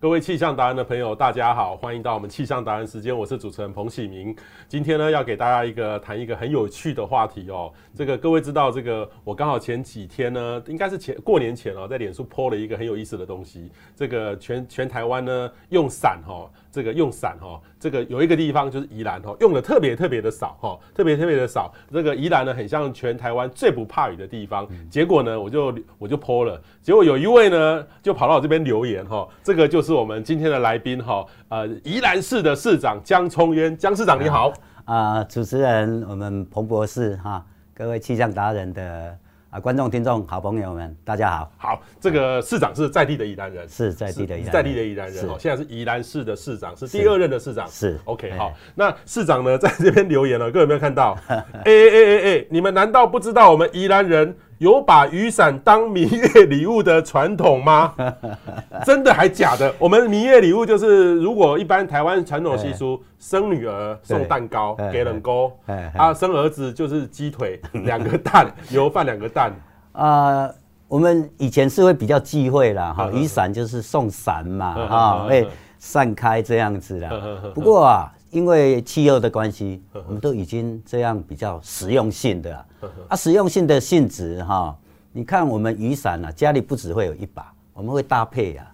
[0.00, 4.36] 各位气象达人的朋友，大家好，欢迎到我们气象达人时间，我是主持人彭启明。
[4.68, 7.72] 今天呢，要给大家一个谈一个很有趣的话题哦。
[7.94, 13.70] 这个各位知道，这个我刚好前几天呢，应该是前过年前哦，在脸书 po 了一个很有意思的东西。
[13.96, 21.72] 这个全全台湾呢，用伞哈，这个用伞哈，这个有一个地方就是宜兰哈，用的特别特别的少哈，特别特别的少。
[21.90, 24.68] 这个宜兰呢，很像全台湾最不怕雨的地方。
[24.90, 29.94] 结果呢，我就我就 po 了，结果有一位呢，就跑到我这边留言哈，这个就是。
[29.94, 34.52] 我们今天的来宾哈，呃，宜兰市的市长江聪渊，江市长你好。
[34.86, 39.16] 啊、呃，主持人我们彭博士哈，各位气象达人的
[39.54, 41.52] 啊观众听众好朋友们，大家好。
[41.56, 45.36] 好，这个市长是在地的宜兰人，是在地的宜兰，在地的宜兰人哦。
[45.38, 47.64] 现在是宜兰市的市长，是第二任的市长。
[47.68, 48.52] 是，是 OK 好。
[48.74, 51.16] 那市长呢，在这边留言了，各位有没有看到？
[51.28, 54.36] 哎哎哎哎，你们难道不知道我们宜兰人？
[54.58, 57.92] 有把雨伞当蜜月礼物的传统吗？
[58.86, 59.74] 真的还假的？
[59.78, 65.52] 我们蜜月礼物就是，如果一般台湾传统习俗，生女儿送蛋糕给人沟，
[65.96, 69.52] 啊，生儿子就是鸡腿 两个蛋，油饭两个蛋。
[69.92, 70.48] 啊，
[70.86, 77.10] 我们以前是会比较忌讳啦，哈，雨伞就是送伞嘛，哈，会散开这样子啦。
[77.54, 78.13] 不过啊。
[78.34, 82.66] 因为气候的关系，我们都已经这样比较实用性的啊，
[83.10, 84.76] 啊实用性的性质哈，
[85.12, 88.66] 你看我们雨伞啊，家里不只会有一把，我们会搭配啊，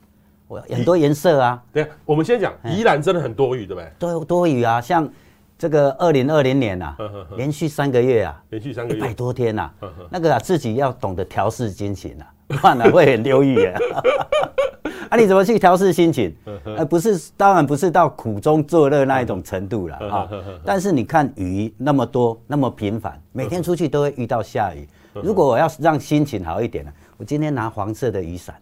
[0.48, 1.62] 我很多颜色啊。
[1.74, 3.92] 对，我们先讲宜兰真的很多雨，对不对？
[3.98, 5.06] 多多雨啊，像
[5.58, 6.96] 这个二零二零年呐，
[7.36, 8.98] 连续三个月啊，连续三个月。
[8.98, 9.70] 一百多天呐，
[10.08, 13.78] 那个啊自己要懂得调试心情啊，不然会很忧郁啊。
[15.10, 16.32] 啊，你怎么去调试心情？
[16.64, 20.30] 呃，不是，当然不是到苦中作乐那一种程度了啊。
[20.64, 24.88] 但是你看雨那么多，那么频繁，每天出去都会遇到下雨。
[25.14, 28.54] 如果我要让心情好一点呢，我今天拿黄色的雨伞，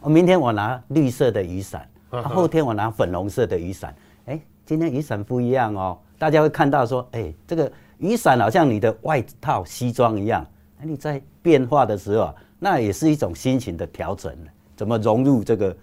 [0.00, 3.94] 我明天我拿绿色的雨伞，后天我拿粉红色的雨伞。
[4.24, 10.44] 哎，今天雨伞不一样哦，大家会看到说，哎，这个雨伞好像你的外套西装一样。
[10.80, 14.36] 哎，你在变化的时候，那也是一种心情的调整。
[14.76, 15.74] 怎么融入这个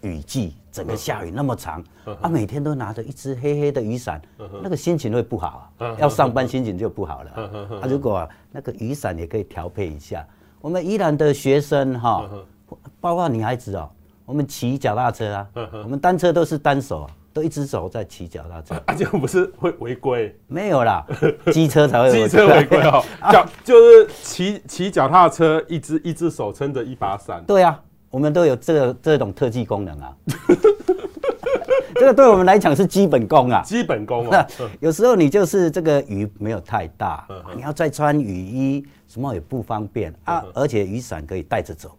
[0.00, 0.54] 雨季？
[0.70, 1.82] 整个下雨那么长，
[2.20, 4.22] 啊，每天都拿着一只黑黑的雨伞，
[4.62, 5.96] 那个心情会不好啊。
[5.98, 7.30] 要上班心情就不好了。
[7.80, 10.24] 啊，如果那个雨伞也可以调配一下，
[10.60, 12.30] 我们宜兰的学生哈，
[13.00, 13.90] 包括女孩子哦，
[14.24, 15.48] 我们骑脚踏车啊，
[15.82, 18.76] 我们单车都是单手，都一只手在骑脚踏车。
[18.86, 20.38] 啊，这样不是会违规？
[20.46, 21.04] 没有啦，
[21.50, 22.28] 机车才会 违规。
[22.28, 27.42] 机车违规哦，脚就是骑骑脚踏车，一只一只手撑着一把伞。
[27.44, 27.82] 对啊。
[28.10, 30.16] 我们都有这个这种特技功能啊，
[31.94, 34.46] 这个对我们来讲是基本功啊，基本功啊。
[34.80, 41.96] 有时候你就是这个雨没有太大，你要再穿雨衣，什么也不方便啊，而且雨伞可以带着走。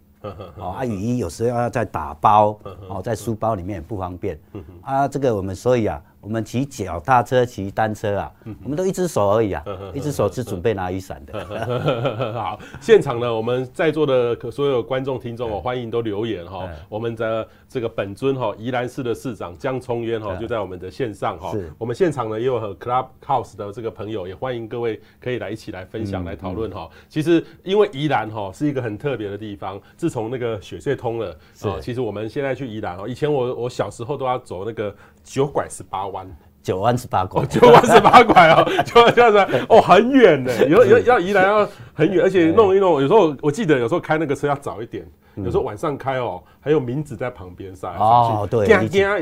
[0.58, 2.60] 哦，啊，雨衣有时候要再打包，
[2.90, 4.40] 哦，在书包里面也不方便。
[4.82, 6.02] 啊，这个我们所以啊。
[6.22, 8.32] 我们骑脚踏车、骑单车啊，
[8.64, 9.64] 我们都一只手而已啊，
[9.94, 12.34] 一只手是准备拿雨伞的。
[12.34, 16.68] 好，现场呢，我们在座的所有观众、听众哦，欢迎都留言哈。
[16.90, 21.54] 我们的这个本尊哈，宜兰市的市长江聪渊哈，就在我们的线上哈。
[21.78, 26.90] 我们现场呢也有和 Clubhouse 的这个朋友，也欢迎各位可以来一起来分享、来讨论哈。
[27.08, 31.32] 其实因为宜兰哈是一个很特别的地方，自从那个雪隧通了
[31.62, 34.94] 啊，其实我们现在去宜兰哦，以前我我小时候都要走那个
[35.32, 36.08] 九拐十八。
[36.08, 36.28] 弯
[36.62, 40.52] 九弯十八拐，九弯十八拐哦， 就这样子哦，很远呢。
[40.68, 45.08] 有有要宜兰要很远，而且弄一弄，有时候我记得有时候开那个车要早一点，
[45.38, 47.96] 有时候晚上开哦，还有名字在旁边上。
[47.96, 48.68] 哦，对，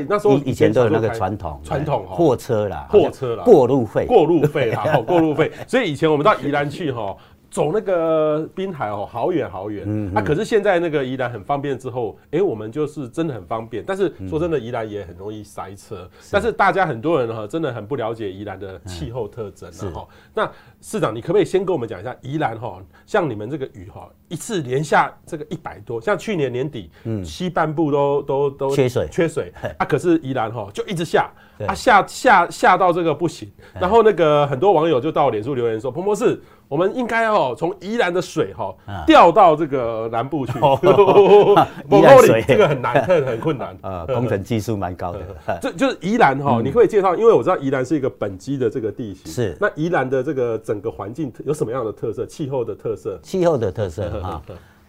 [0.08, 5.50] 那时候以前都有那个传统，传统货车啦，货车啦，过路费，过路费啦，过路费。
[5.68, 7.16] 所以以前我们到宜兰去哈。
[7.50, 9.84] 走那个滨海哦，好远好远。
[9.86, 13.82] 嗯，啊，可是现在那个宜兰很方便之后，哎，我们就是真的很方便。
[13.86, 16.08] 但是说真的，宜兰也很容易塞车。
[16.30, 19.72] 但是大家很多人哈，真的很不了解宜兰的气候特征。
[19.72, 20.06] 是哈。
[20.34, 20.50] 那
[20.82, 22.82] 市长，你可不可以先跟我们讲一下宜兰哈？
[23.06, 29.50] 像你们这个雨哈，一次连下这个一百多，像去年年底，嗯，西半部都都都缺水缺水。
[29.78, 31.30] 啊，可是宜兰哈就一直下，
[31.66, 33.50] 啊下下下到这个不行。
[33.80, 36.38] 然后那个很多网友就到脸书留言说，彭博士。
[36.68, 38.74] 我们应该哦，从宜兰的水哈
[39.06, 40.52] 调到这个南部去。
[41.90, 43.76] 宜兰水这个很难，很 很困难。
[43.80, 45.20] 呃，工程技术蛮高的。
[45.62, 49.32] 这就是宜兰哈，你可以介绍，因为我知道宜兰是一个本基的这个地形。
[49.32, 49.56] 是。
[49.58, 52.26] 那宜兰的这个整个环境有什么样的特色？
[52.26, 53.18] 气候的特色？
[53.22, 54.42] 气候的特色 哈，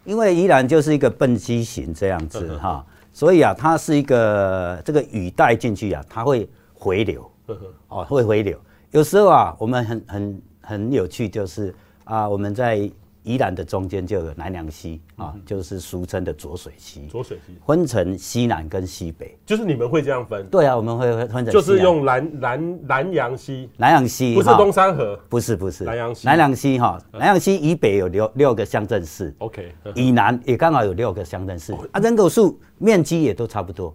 [0.03, 7.31] 因为宜兰就是一个畚箕型这样子哈，所以啊，它是一个这个雨带进去啊，它会回流。
[7.87, 8.57] 哦会回流。
[8.91, 10.41] 有时候啊，我们很很。
[10.61, 11.73] 很有趣，就是
[12.03, 12.89] 啊，我们在
[13.23, 17.05] 宜兰的中间就有南洋溪啊，就是俗称的浊水溪。
[17.07, 17.53] 浊水溪。
[17.67, 20.47] 分成西南跟西北，就是你们会这样分？
[20.47, 25.83] 对啊，我们会分成，就是用南南南洋溪，南洋溪不是东山河，不是不是。
[25.83, 31.73] 南洋溪，南洋溪哈，南洋溪以北有六六个乡镇市，OK，以南也刚好有六个乡镇市。
[31.91, 33.93] 啊，人口数面积也都差不多，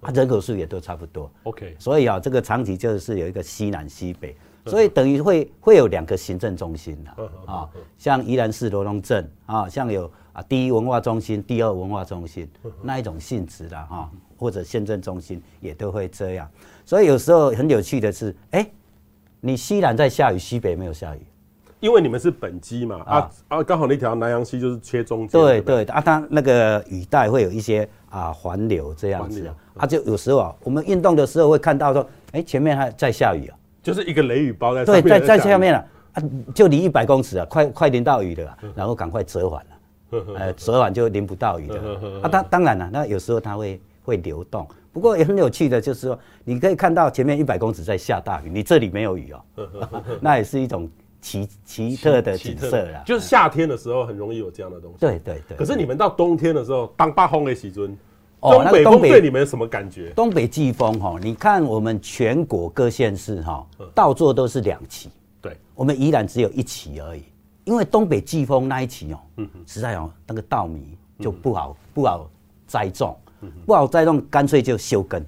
[0.00, 4.34] 啊，人口数也都差不多，OK，所以啊，这个长期就是有一个西南西北。
[4.66, 7.10] 所以等于会会有两个行政中心的
[7.46, 12.48] 啊，像宜兰市罗东镇啊，像有啊第一文化中心、第二文化中心
[12.82, 16.48] 那一种性质的哈，或者县政中心也都会这样。
[16.84, 18.70] 所以有时候很有趣的是，哎，
[19.40, 21.20] 你西南在下雨，西北没有下雨，
[21.80, 25.40] 因为你们是本机嘛啊啊，刚好那条南洋溪就是切中间。
[25.40, 33.56] 对对啊，它那个雨带会有一些啊环流这样子啊，就有时候啊，我们运动的时候会看到说，哎，前面还在下雨啊。
[33.82, 35.84] 就是一个雷雨包在对，在在下面了。
[36.12, 36.22] 啊，
[36.52, 41.76] 就离一百公尺啊，快快淋到雨了，然后赶快折返了， 呃，折返就淋不到雨的。
[42.20, 42.28] 啊。
[42.28, 49.68] 当当然了，那有时候它会会流动，不过也很有趣的，就是说你可以看到前面一百公尺在下大雨，你这里没有雨哦，
[50.20, 50.90] 那也是一种
[51.20, 53.04] 奇奇特的景色啦。
[53.06, 55.56] 就是夏天的时候很容易有这样的东西，对对对。
[55.56, 57.54] 可是你们到冬天的时候，当八风的
[58.42, 58.64] 时阵。
[58.64, 60.10] 东北风对你们有什么感觉？
[60.10, 65.10] 东北季风哈，你看我们全国各县市哈，稻作都是两期，
[65.40, 67.22] 对，我们宜兰只有一期而已。
[67.64, 72.28] 因为东北季风那一期哦，嗯实在哦，那个稻米就不好不好
[72.66, 73.16] 栽种，
[73.66, 75.24] 不好栽种，干脆就休耕。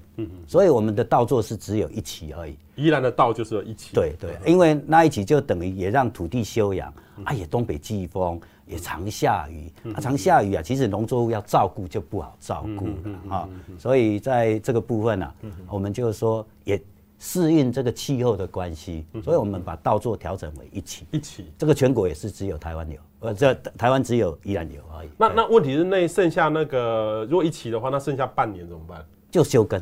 [0.47, 2.57] 所以我们的稻作是只有一期而已。
[2.75, 3.93] 宜兰的稻就是一期。
[3.93, 6.91] 对对，因为那一期就等于也让土地休养。
[7.25, 8.41] 哎呀，东北季风。
[8.65, 15.33] 也常下雨，啊，常下雨啊，其实农作物要照顾就不好照顾了啊，所以在这个部分呢，
[15.67, 16.81] 我们就是说也
[17.19, 25.09] 适应这个气候的关系，所以我们把稻作调整为一期，一期，这个全国也是只有台湾有，呃，这台湾只有宜兰有而已。
[25.17, 29.05] 那那问题是那剩下那个如果一期的话，那剩下半年怎么办？
[29.31, 29.81] 就休耕，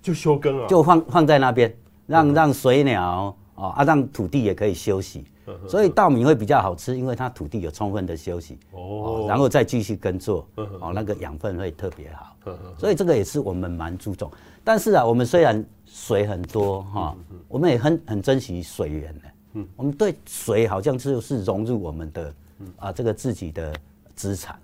[0.00, 1.74] 就休耕啊，就放放在那边，
[2.06, 5.24] 让让水鸟啊，让土地也可以休息。
[5.68, 12.36] 所以稻米会比较好吃，因为它土地有充分的休息哦，然后再继续耕作哦，那个养分会特别好。
[12.76, 14.30] 所以这个也是我们蛮注重。
[14.64, 17.16] 但是啊，我们虽然水很多哈，
[17.48, 19.20] 我们也很很珍惜水源的。
[19.54, 22.34] 嗯我们对水好像就是融入我们的
[22.76, 23.74] 啊这个自己的
[24.14, 24.58] 资产。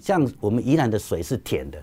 [0.00, 1.82] 像我们宜兰的水是甜的。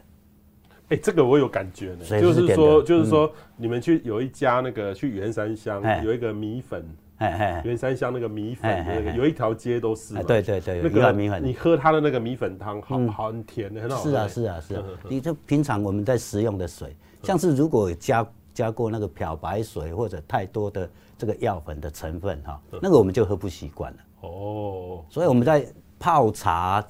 [0.90, 2.20] 哎，这个我有感觉呢。
[2.20, 6.82] 就是说，就是说，你们去有一家那个去圆山乡有一个米粉。
[6.82, 10.14] 哎哎，员山乡那个米粉，那个有一条街都是。
[10.24, 14.10] 对对对，那个米粉，你喝它的那个米粉汤，好好很甜的，很好喝。
[14.10, 20.88] 是啊是啊是啊，你就平常我们在食用的水，像是如果加加过那个漂白水或者太多的
[21.18, 23.98] 这个药粉的成分哈，那个我们就喝不习惯了。
[24.22, 25.66] 哦，所以我们在
[25.98, 26.86] 泡茶，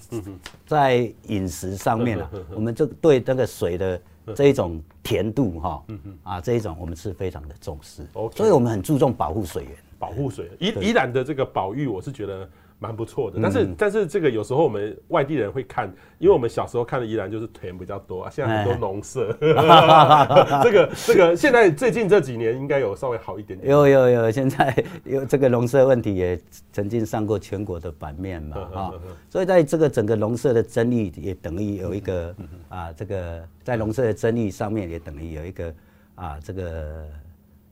[0.66, 4.02] 在饮食上面啊，我们就对这个水的
[4.36, 5.84] 这一种甜度哈，
[6.24, 8.06] 啊这一种我们是非常的重视。
[8.36, 9.72] 所以我们很注重保护水源。
[10.00, 12.48] 保护水，宜宜兰的这个保育，我是觉得
[12.80, 13.40] 蛮不错的。
[13.42, 19.36] 但是，但是这个有时候我们外地人会看，因为我们小时候看的宜兰就是田比较多啊，现在很多农舍。
[20.64, 23.72] 这个这个现在最近这几年应该有稍微好一点点。
[23.72, 26.40] 有有有，现在有这个农舍问题也
[26.72, 28.94] 曾经上过全国的版面嘛啊，
[29.30, 32.36] 所以在这个整个农舍的争议也等于有一个
[32.70, 35.74] 啊，这个在农舍的争议上面也等于有一个
[36.14, 37.08] 啊这个。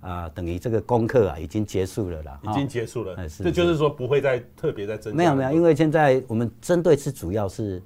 [0.05, 3.17] 啊，等于这个功课啊已经结束了啦，已经结束了。
[3.27, 5.17] 这就是说不会再特别再增加。
[5.17, 7.81] 没有没有，因为现在我们针对是主要是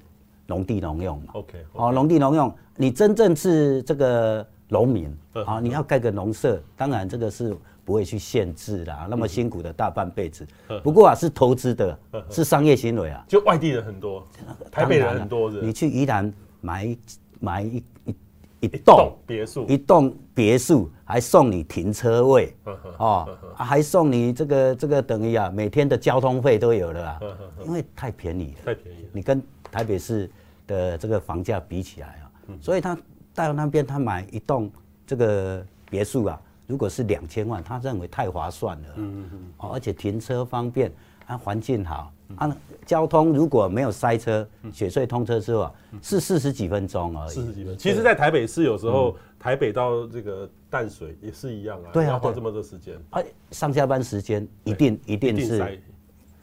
[0.46, 1.28] 农地农用嘛。
[1.34, 1.66] OK。
[1.72, 9.08] 哦，农地农用，你真正是这个农民啊，你要盖个农舍，当然这个是不会去限制啦。
[9.10, 10.46] 那么辛苦的大半辈子，
[10.84, 11.98] 不过啊是投资的，
[12.30, 13.24] 是商业行为啊。
[13.30, 14.28] 就外地人很多，
[14.70, 15.50] 台北人很多。
[15.50, 16.98] 你去宜兰买
[17.40, 18.16] 买一一。
[18.62, 22.56] 一栋别墅，一栋别墅还送你停车位，
[23.00, 27.20] 哦，还送你这个这个等于啊，每天的交通费都有了啊，
[27.66, 30.30] 因为太便宜了，太便宜了，你跟台北市
[30.68, 32.30] 的这个房价比起来啊，
[32.62, 32.96] 所以他
[33.34, 34.72] 到那边他买一栋
[35.08, 40.92] 这个别墅啊，如果是两千万，他认为太划算了，嗯嗯嗯，哦而且停车方便，
[41.26, 42.14] 啊，环境好。
[42.36, 47.30] 啊，交通如果没有塞车，雪隧通车之后啊，是四十几分钟而已。
[47.32, 52.96] 四十几分，其实，在台北市有时候台北到这个淡水也是一样啊，对啊，要花这么多时间。
[53.10, 53.22] 啊，
[53.52, 55.82] 上下班时间一定一定是，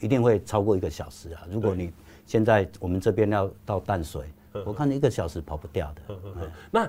[0.00, 1.46] 一定会超过一个小时啊。
[1.50, 1.92] 如果你
[2.26, 4.24] 现在我们这边要到淡水，
[4.64, 6.16] 我看一个小时跑不掉的。
[6.70, 6.88] 那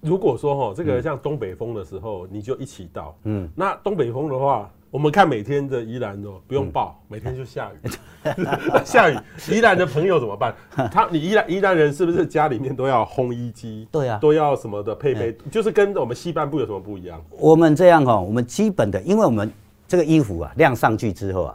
[0.00, 4.70] 如果说哈，这个像东北风的时候，你就一起到，嗯，那东北风的话。
[4.96, 7.90] 我们看每天的宜兰哦，不用报，每天就下雨，
[8.82, 9.18] 下雨。
[9.50, 10.54] 宜兰的朋友怎么办？
[10.90, 13.86] 他你宜兰宜兰人是不是家里面都要烘衣机？
[13.92, 15.36] 对啊，都要什么的配备？
[15.50, 17.22] 就是跟我们西半部有什么不一样？
[17.32, 19.52] 我们这样哦，我们基本的，因为我们
[19.86, 21.54] 这个衣服啊晾上去之后啊，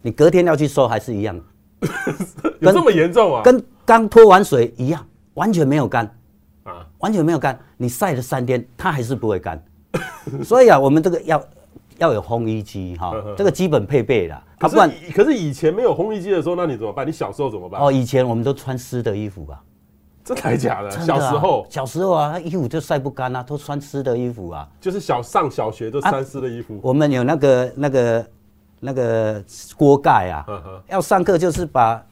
[0.00, 1.40] 你隔天要去收还是一样，
[2.58, 3.42] 有这么严重啊？
[3.44, 6.04] 跟刚脱完水一样，完全没有干
[6.64, 7.56] 啊，完全没有干。
[7.76, 9.64] 你晒了三天，它还是不会干。
[10.42, 11.40] 所以啊，我们这个要。
[12.02, 14.42] 要有烘衣机哈，这个基本配备啦。
[14.58, 14.76] 可是
[15.12, 17.06] 可是以前没有烘衣机的时候，那你怎么办？
[17.06, 17.80] 你小时候怎么办？
[17.80, 19.62] 哦，以前我们都穿湿的衣服吧？
[20.24, 20.90] 真的假的？
[20.90, 24.68] 小时候，小时候啊，衣服就晒不干啊，都穿湿的衣服啊。
[24.80, 26.80] 就是小上小学都穿湿的衣服。
[26.82, 28.26] 我们有那个那个
[28.80, 29.44] 那个
[29.76, 30.44] 锅盖啊，
[30.88, 32.04] 要上课就是把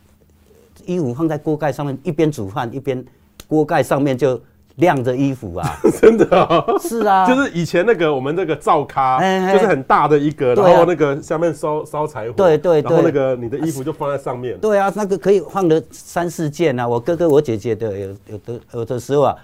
[0.86, 3.04] 衣服放在锅盖上面，一边煮饭一边
[3.48, 4.40] 锅盖上面就。
[4.76, 9.20] 晾着衣服啊， 真的啊，是啊，就是以前那个我们那个灶咖，
[9.52, 19.36] 就是很大的一个，然后那个下面烧烧柴火，对对，然后那个你的衣服就放在上面，对啊，那个可以放的三四件啊，我哥哥我姐姐的有有的有的时候啊，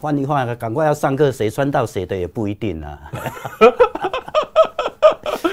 [0.00, 2.98] 换一换，赶快要上课，谁穿到谁的也不一定啊。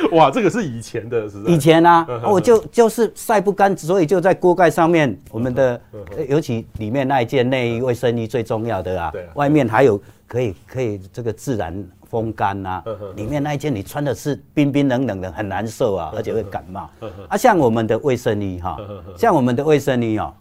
[0.13, 5.79] 哇，这个是以前的，是以前啊，我就就是晒不干，所以就在锅盖上面，我们的
[6.27, 12.84] 尤其里面那一件内衣卫生衣最重要的啊，外面还有可以可以这个自然风干啊，
[13.15, 16.89] 里面那一件你穿的是冰冰冷冷的，很难受啊，而且会感冒。
[17.27, 18.77] 啊，像我们的卫生衣哈，
[19.17, 20.34] 像我们的卫生衣哦，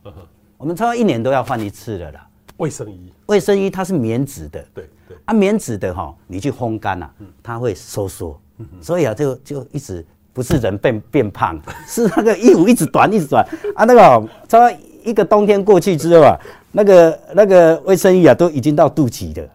[0.57, 2.27] 我们差不多一年都要换一次的啦。
[2.57, 7.11] 卫生衣，卫生衣它是棉质的，对对，啊，棉质的哈，你去烘干啊，
[7.43, 8.39] 它会收缩。
[8.81, 13.85] 所以啊，就就一直不是人变变胖，是那个衣服一直短，一直短啊。
[13.85, 14.01] 那个
[14.49, 14.73] 差不多
[15.05, 16.37] 一个冬天过去之后啊，
[16.73, 19.49] 那个那个卫生衣啊，都已经到肚脐了，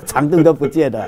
[0.04, 1.00] 长度都不见了。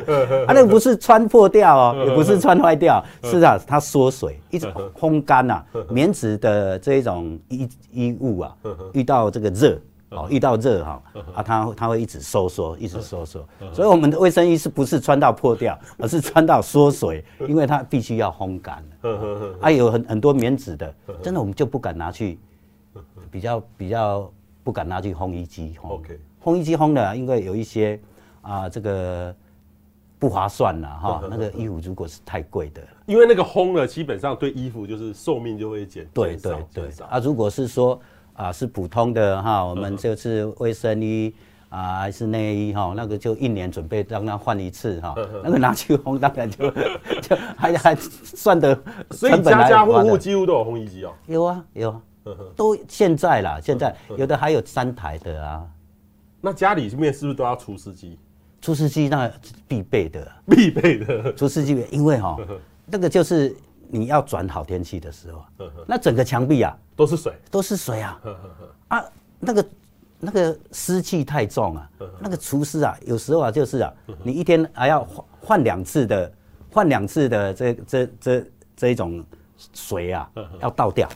[0.46, 4.66] 啊，那个不是穿破掉哦，也不是穿坏掉，是啊，它缩水，一直
[4.98, 5.62] 烘干呐。
[5.90, 8.56] 棉质的这一种衣衣物啊，
[8.92, 9.78] 遇到这个热。
[10.10, 11.02] 哦，遇到热哈
[11.34, 18.84] 啊，它它会一直收缩，一直收缩，所以我们的卫生衣是不是穿到破掉，而是穿到缩水， 因为它必须要烘干。
[19.60, 22.40] 啊，有很很多棉质的，真的我们就不敢拿去，
[23.30, 24.28] 比较比较
[24.64, 26.00] 不敢拿去烘衣机烘。
[26.42, 28.00] 烘衣机烘的，因为有一些
[28.42, 29.32] 啊这个
[30.18, 36.04] 不划算了哈，那个衣服如果是太贵的，因为那个烘了，基本上对衣服就是寿命就会减。
[36.12, 38.00] 对对对，啊，如果是说。
[38.40, 41.34] 啊，是普通的哈，我们就是卫生衣
[41.68, 46.70] 啊，还是内衣哈，那个就一年准备让它换一次哈，那个拿去烘当然就
[47.20, 48.74] 就还还算得，
[49.12, 51.12] 所以家家户户几乎都有烘衣机哦。
[51.26, 52.00] 有啊有啊，
[52.56, 55.62] 都现在啦，现在有的还有三台的啊。
[56.40, 58.18] 那家里面是不是都要除湿机？
[58.62, 59.30] 除湿机那
[59.68, 62.38] 必备的，必备的除湿机，因为哈，
[62.86, 63.54] 那个就是。
[63.92, 65.44] 你要转好天气的时候，
[65.86, 68.20] 那整个墙壁啊都是水，都是水啊，
[68.88, 69.04] 啊，
[69.38, 69.66] 那个
[70.20, 73.92] 那个湿气太重啊，那个除湿啊，有时候啊就是啊，
[74.22, 76.32] 你一天还要换换两次的，
[76.70, 79.24] 换两次的这这这这一种
[79.74, 80.30] 水啊，
[80.60, 81.08] 要倒掉，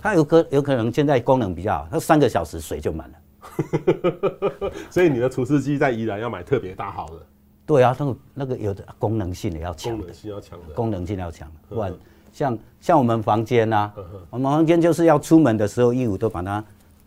[0.00, 7.26] 它有可有可能现在功能比较好，它三个小时水就满了， 所以你的除湿机在宜兰要买特别大号的。
[7.66, 11.50] 对啊，那个那个有的功能性也要强，功能性要强的，功能性要强。
[11.68, 11.94] 不然
[12.32, 13.90] 像像我们房间呐，
[14.30, 16.62] 我们房间就是要出门的时候，衣服都把它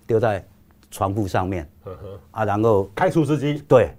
[0.06, 0.44] 丢在
[0.90, 1.70] 床铺上面，
[2.32, 3.92] 啊，然后开除湿机，对，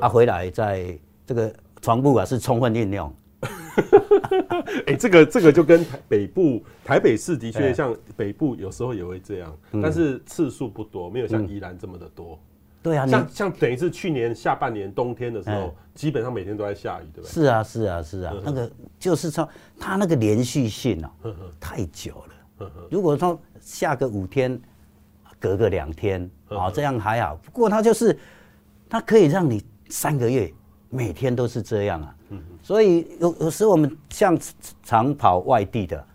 [0.00, 0.96] 啊，回来在
[1.26, 3.12] 这个床铺啊是充分运用。
[4.86, 12.38] 哎，这个这个就跟台北部台北市的确像北部有时候也会这样，但是次数不多，没有像宜兰这么的多。
[12.86, 17.32] 对啊，像像等于是去年下半年冬天的时候，基本上每天都在下雨，对不对？
[17.32, 21.10] 是啊，是啊，是啊，那个就是说它那个连续性啊，
[21.58, 22.70] 太久了。
[22.88, 24.56] 如果说下个五天，
[25.40, 27.34] 隔个两天啊，这样还好。
[27.42, 28.16] 不过它就是
[28.88, 30.48] 它可以让你三个月
[30.88, 32.14] 每天都是这样啊。
[32.62, 34.38] 所以有有时我们像
[34.84, 36.06] 常跑外地的，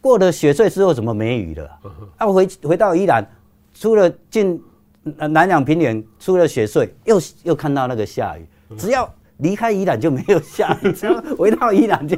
[0.00, 1.78] 过了雪隧之后怎么没雨了？
[2.16, 3.24] 啊，回回到宜兰，
[3.72, 4.60] 除了进。
[5.02, 8.46] 南两平原出了雪隧，又又看到那个下雨。
[8.76, 12.16] 只要离开宜兰就没有下雨，只要回到宜兰就，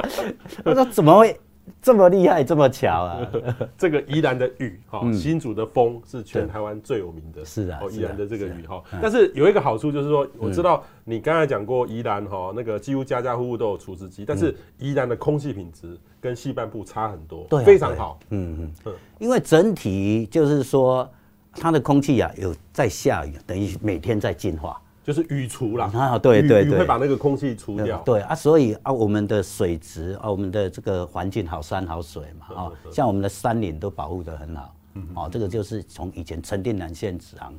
[0.64, 1.38] 我说怎么会
[1.82, 3.20] 这么厉害，这么巧啊？
[3.76, 7.44] 这个宜兰的雨哈，新竹的风是全台湾最有名的。
[7.44, 8.82] 是啊，宜兰的这个雨哈。
[9.02, 18.18] 但是有一个好处就是说，我知道你刚才讲过宜兰哈，那个几乎家家户户都有除湿机，但是宜兰的空气品质跟西半部差很多，对，非常好。
[18.30, 21.08] 嗯嗯嗯，因为整体就是说。
[21.56, 24.80] 它的空气啊，有在下雨，等于每天在净化。
[25.02, 25.90] 就是雨除啦。
[25.94, 27.98] 啊，对对对，会把那个空气除掉。
[28.06, 34.74] 对啊，所以啊，我们的水质啊，我们的这个环境好山好水嘛，啊，像我们的山林都保护得很好。
[35.14, 37.52] 哦，这个就是从以前陈定南县长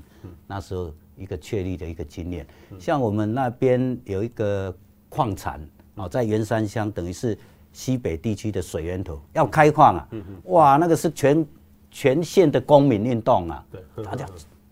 [0.48, 2.48] 那时候一个确立的一个经验。
[2.80, 4.76] 像我们那边有一个
[5.10, 5.60] 矿产
[5.96, 7.38] 哦，在元山乡，等于是
[7.74, 10.08] 西北地区的水源头要开矿啊，
[10.46, 11.46] 哇，那个是全
[11.96, 13.66] 全县的公民运动啊，
[14.04, 14.26] 大家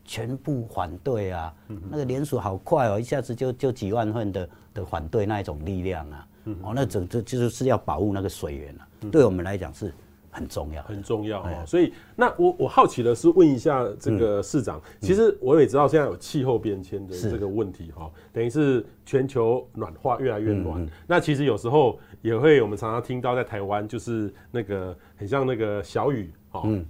[0.04, 1.56] 全部反对啊，
[1.90, 6.28] 那个联署好快哦，一下子就就几万份的的反对那一种力量啊，
[6.64, 9.94] 哦，那整个就是要保护那个水源啊，对我们来讲是。
[10.36, 11.64] 很重要，很重要哦。
[11.64, 20.90] 所以，那我我好奇的是，问一下这个市长，其实我也知道现在有气候变迁的这个问题哈，等于是全球暖化越来越暖。
[21.06, 26.84] 那其实有时候也会，我们常常听到在台湾，就是那个很像那个小雨哦，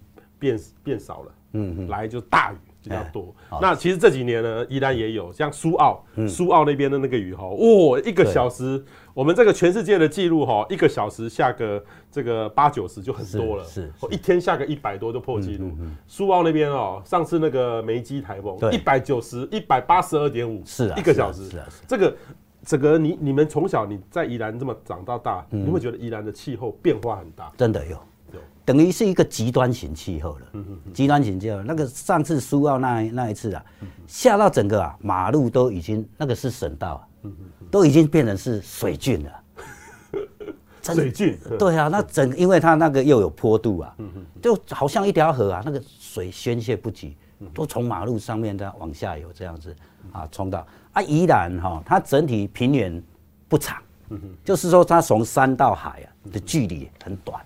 [0.43, 3.33] 变变少了，嗯，来就大雨比较多。
[3.61, 8.83] 那其实这几年呢，宜兰也有像苏澳，苏澳那边的那个雨哈，哇，一个小时。
[9.13, 15.71] 我们这个全世界的记录哈，一个小时下个这个八九十就很多了，是，一天下个一百多就破纪录。
[16.07, 21.47] 苏澳那边哦，上次那个梅基台风一百九十一百八十二点五，是一个小时。
[21.47, 22.17] 是啊，这个
[22.65, 27.51] 这个你你们从小你在宜兰这么长到大，你会觉得宜兰的气候变化很大？
[27.55, 27.95] 真的，有，
[28.65, 30.63] 等于是一个极端型气候了。
[30.93, 33.65] 极端型气候，那个上次苏澳那那一次啊，
[34.07, 37.07] 下到整个啊马路都已经那个是省道啊。
[37.71, 39.31] 都已经变成是水郡了，
[40.83, 41.39] 水郡。
[41.57, 43.95] 对啊，那整因为它那个又有坡度啊，
[44.41, 47.15] 就好像一条河啊，那个水宣泄不及，
[47.53, 49.73] 都从马路上面的往下游这样子
[50.11, 53.01] 啊冲到啊宜兰哈，它整体平原
[53.47, 53.81] 不长，
[54.43, 57.41] 就是说它从山到海啊的距离很短，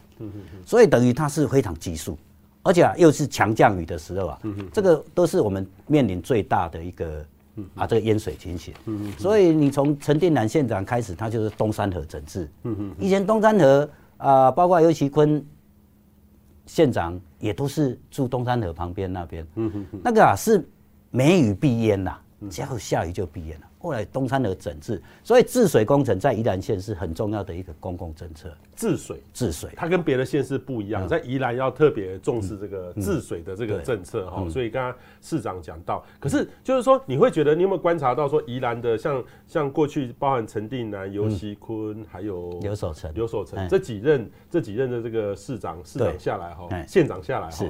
[0.65, 2.17] 所以等于它是非常急速，
[2.63, 4.39] 而且啊又是强降雨的时候啊，
[4.73, 7.25] 这个都是我们面临最大的一个。
[7.73, 8.71] 啊，这个淹水情形，
[9.17, 12.47] 所以你从陈定南县长开始，他就是东山河整治。
[12.99, 15.43] 以前东山河啊，包括尤其坤
[16.67, 19.43] 县长也都是住东山河旁边那边。
[20.03, 20.63] 那个啊是
[21.09, 22.15] 梅雨必淹呐，
[22.47, 23.66] 只要下雨就必淹了。
[23.79, 28.51] 后来东山的整治，所以治水工程在宜兰县是很重要的一个公共政策。
[28.75, 34.47] 治水，治水，它跟别的县市不一样，在宜兰要特别重视这个治水的这个政策哈。
[34.49, 47.65] 所以刚刚市长讲到，可是就是说，你会觉得你有没有观察到说，宜兰的像像过去包含陈定南、游锡堃，还有刘守成、刘守成这几任这几任的这个市长市长下来哈，县长下来哈。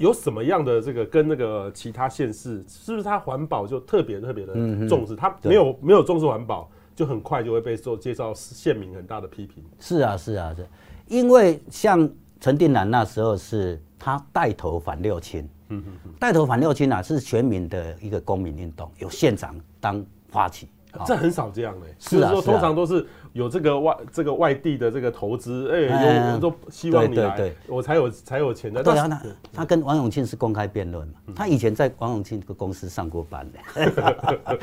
[0.00, 4.54] 有什么样的这个跟那个其他县市，是不是它环保就特别特别的
[4.88, 5.14] 重视？
[5.14, 9.62] 它没有没有重视环保，就很快就会被受介绍县民很大的批评。
[9.78, 10.66] 是啊是啊是，
[11.06, 12.10] 因为像
[12.40, 20.66] 陈定南那时候是他带头反六轻，嗯嗯嗯，带头反六轻啊是全民的一个公民运动，有县长当发起。
[21.06, 28.82] 这很少这样的，是说通常都是有这个外这个外地的这个投资，哎，有都希望你来，我才有才有钱的。
[28.82, 29.22] 对啊，他
[29.52, 33.58] 他跟王永庆是公开辩论嘛，他以前在王永庆这个公司上过班的，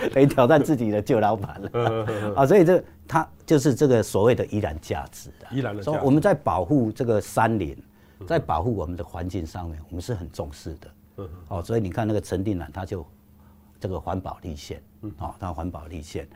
[0.14, 2.34] 可以挑战自己的旧老板了。
[2.36, 5.92] 啊，所以这他就是这个所谓的依然价值啊，依然的价值。
[5.92, 7.78] 所以我们在保护这个山林，
[8.26, 11.26] 在保护我们的环境上面，我们是很重视的。
[11.48, 13.06] 哦，所以你看那个陈定南，他就。
[13.80, 14.82] 这个环保立宪，
[15.20, 16.28] 哦，他环保立宪，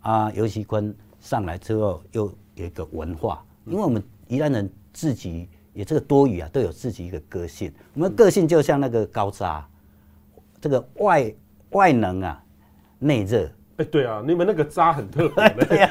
[0.00, 9.68] 啊，尤其坤上来之后又有一个文化，因为我们宜兰人自己也这个多语啊，都有自己一个个性，我们个性就像那个高渣，
[10.60, 11.34] 这个外
[11.70, 12.44] 外冷啊，
[12.98, 13.50] 内热。
[13.76, 15.90] 哎，对啊，你们那个渣很特别，对呀，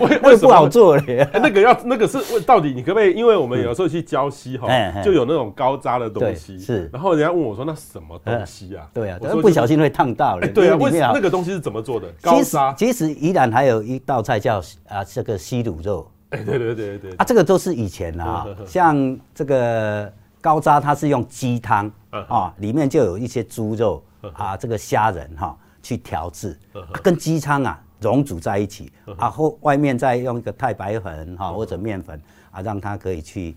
[0.00, 1.26] 为为什么不好做嘞？
[1.32, 3.14] 那个要那个是问到底，你可不可以？
[3.14, 4.68] 因为我们有时候去礁溪哈，
[5.02, 6.90] 就有那种高渣的东西，是。
[6.92, 10.46] 然后人家问我说：“那什么东西啊？”对啊，我说不小心会烫到了。
[10.48, 12.06] 对啊，为那个东西是怎么做的？
[12.20, 12.74] 高渣。
[12.74, 16.06] 其实宜兰还有一道菜叫啊，这个西卤肉。
[16.30, 17.12] 哎，对对对对。
[17.12, 24.02] 啊，这个都是以前啊，像这个高渣，它是用鸡汤啊，里面就有一些猪肉
[24.34, 25.56] 啊，这个虾仁哈。
[25.82, 26.56] 去调制，
[27.02, 33.56] 跟鸡汤啊溶煮在一起，然后外面再用一个太白粉哈或者面粉啊，让它可以去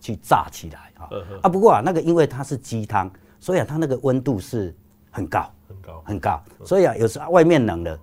[0.00, 1.10] 去炸起来啊。
[1.42, 4.74] 啊，不过啊，那个因为它是鸡汤，所以啊，它那个温度是
[5.10, 6.02] 很高很高。
[6.06, 7.98] 很高，所以啊，有时候外面冷了，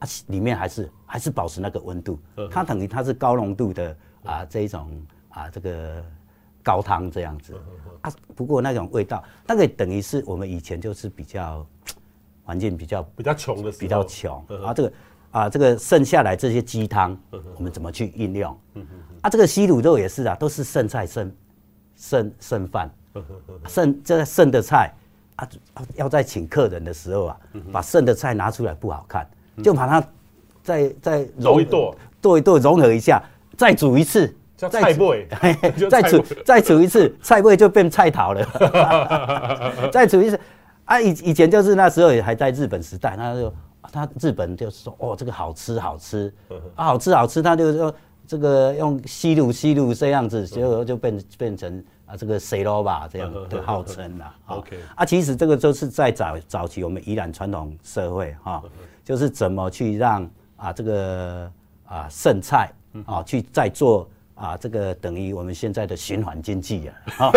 [0.00, 2.18] 啊，里面还是还是保持那个温度。
[2.50, 4.90] 它等于它是高浓度的啊这一种
[5.30, 6.04] 啊这个
[6.62, 7.54] 高汤这样子。
[8.00, 8.12] 啊。
[8.34, 11.64] 不过那种味道，那个等于是我们以前就是比较。
[12.46, 14.44] 环境比较比较穷的时候，比较穷。
[14.64, 14.92] 啊，这个
[15.32, 17.18] 啊，这个剩下来这些鸡汤，
[17.56, 18.56] 我们怎么去应用？
[19.20, 21.32] 啊，这个西卤肉也是啊，都是剩菜剩
[21.96, 22.88] 剩剩饭，
[23.66, 24.94] 剩这个剩的菜
[25.34, 25.48] 啊，
[25.96, 27.36] 要在请客人的时候啊，
[27.72, 29.28] 把剩的菜拿出来不好看，
[29.64, 30.08] 就把它
[30.62, 33.20] 再再揉一剁，剁一剁融合一下，
[33.56, 35.28] 再煮一次，叫菜味，
[35.90, 38.46] 再煮 再煮一次，菜味就变菜桃了。
[39.92, 40.38] 再煮一次，
[40.86, 43.54] 啊以以前就是那时候也还在日本时代，他就
[43.92, 46.32] 他日本就是说哦这个好吃好吃
[46.74, 47.94] 啊好吃好吃，他就说
[48.26, 51.84] 这个用吸入吸入这样子，结果就变变成。
[52.06, 54.32] 啊，这个谁罗吧这样的号称啦。
[54.46, 58.62] OK，啊，其实这个就是在早早期我们宜兰传统社会哈，
[59.04, 61.50] 就是怎么去让啊这个
[61.84, 62.70] 啊剩菜
[63.06, 67.32] 啊去再做啊这个等于我们现在的循环经济啊，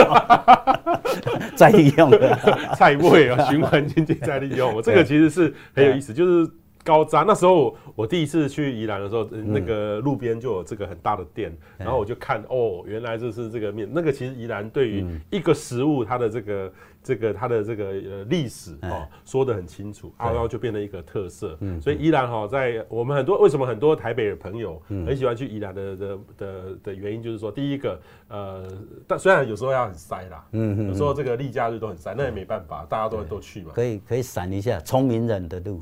[1.57, 2.35] 再 利用的
[2.77, 6.49] 菜味啊，循环经济再利用，这个其实是很有意思，就是。
[6.81, 13.88] 高渣那时候我第一次去宜兰的时候，那个路边就有这个很大的店，然后我就看哦，原来这是这个面。
[13.91, 16.71] 那个其实宜兰对于一个食物它的这个。
[17.03, 21.57] 这个它的这个呃历史哦说得很清楚，然后就变成一个特色。
[21.81, 28.67] 所以宜兰哈，在我们很多为什么很多台北的朋友很喜欢去宜兰的的的的原因，就是说第一个呃，
[29.07, 33.71] 但虽然有时候要很塞啦，嗯，有时候这个例假日都很塞，那也没办法，大家都都去嘛。
[33.73, 35.81] 可以可以闪一下聪明人的路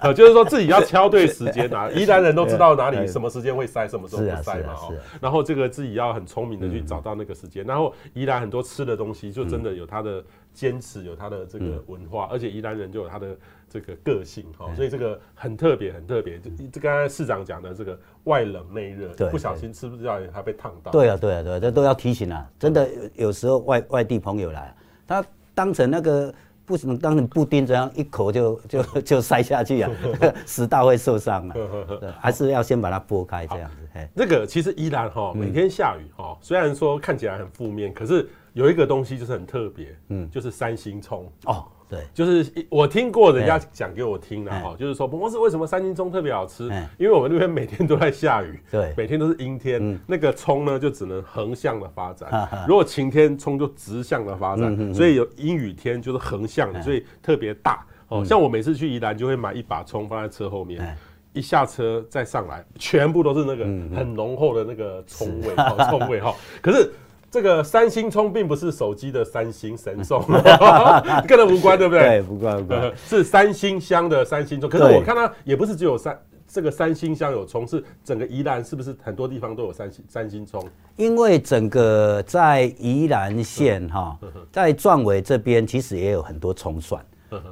[0.00, 1.90] 啊， 就是说自己要挑对时间啊。
[1.94, 4.94] 宜兰人都知道哪里什么时间会塞，什么时候不塞嘛哦。
[5.20, 7.64] 然后这个自己要很聪明的去找到那个时间。
[7.64, 10.24] 然后宜兰很多吃的东西就真的有它的
[10.54, 13.36] 坚持，有他的这个文化，而且宜兰人就有他的
[13.68, 16.38] 这个个性哈，所以这个很特别，很特别。
[16.38, 20.90] 就刚才市长讲的这个外冷内热，不小心吃不掉还被烫到。
[20.90, 22.50] 对啊，对啊，对啊，这都要提醒啊！
[22.58, 24.74] 真的，有时候外外地朋友来，
[25.06, 25.22] 他
[25.54, 29.90] 当成那个不能当成布丁这样一口就就就 塞下去啊，
[30.46, 31.56] 食道会受伤啊，
[32.18, 34.08] 还是要先把它剥开这样子。
[34.16, 38.26] 这个其实宜兰哈，每天下雨哈，虽然说看起来很负面，可是。
[38.52, 41.30] 有一个东西就是很特别，嗯，就是三星葱。
[41.46, 46.64] 哦，对，就是我听过人家讲给我听的哈，就是说，不光是为什么三星葱特别好吃，
[46.98, 57.84] 因为我们那边每天都在下雨，对，每天都是阴天，那个葱呢就只能横向的发展，如果晴天葱就直向的发展，所以有阴雨天就是横向的，所以特别大。
[58.08, 58.24] 哦。
[58.24, 60.96] 像我每次去宜兰就会买一把葱放在车后面，
[61.32, 63.64] 一下车再上来，全部都是那个
[63.96, 65.54] 很浓厚的那个葱味，
[65.88, 66.92] 葱味哈，可是。
[67.32, 70.22] 这个三星葱并不是手机的三星神送，
[71.26, 72.02] 跟它无关，对不对？
[72.02, 74.68] 对，无关无关，是三星乡的三星葱。
[74.68, 76.14] 可是我看它也不是只有三
[76.46, 80.62] 这个三星乡有葱，是整个宜兰是不是很多地方都有三星三星葱？
[80.96, 84.18] 因为整个在宜兰县哈，
[84.52, 87.02] 在壮围这边其实也有很多葱蒜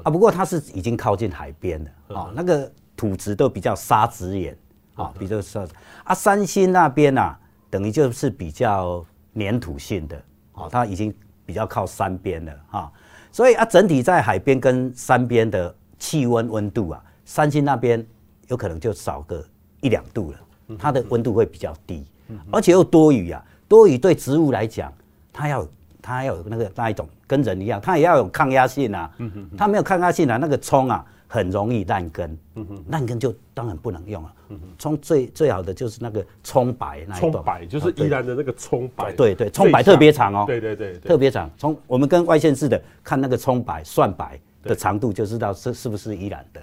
[0.03, 4.55] 啊，不过它是已经靠近海边的啊，那个土质都比较沙质盐
[4.95, 5.67] 啊，比较沙
[6.05, 6.15] 啊。
[6.15, 7.35] 三星那边啊，
[7.71, 9.03] 等于就是比较。
[9.33, 10.23] 黏土性的，
[10.55, 11.15] 哦，它已经
[11.47, 12.93] 比较靠山边了哈，
[13.33, 18.05] 所以啊，整体在海边跟山边的气温温度啊，三星那边
[18.49, 19.45] 有可能就少个
[19.81, 20.39] 一两度了，
[20.79, 22.05] 它的温度会比较低，
[22.51, 24.93] 而且又多雨啊，多雨对植物来讲，
[25.33, 25.67] 它要
[26.03, 29.11] 它要有那个那一种跟人一样，它也要有抗压性啊，
[29.57, 31.05] 它没有抗压性啊，那个葱啊。
[31.33, 32.37] 很容易烂根，
[32.89, 34.35] 烂根就当然不能用了。
[34.77, 41.49] 葱最最好的就是那个葱白那一种，葱白就是宜兰的那个葱白，对对，葱白特别长哦，对对对，特别长。
[41.57, 46.61] 从我们跟外县市的看那个葱白、蒜白的长度，就知道是是不是宜兰的。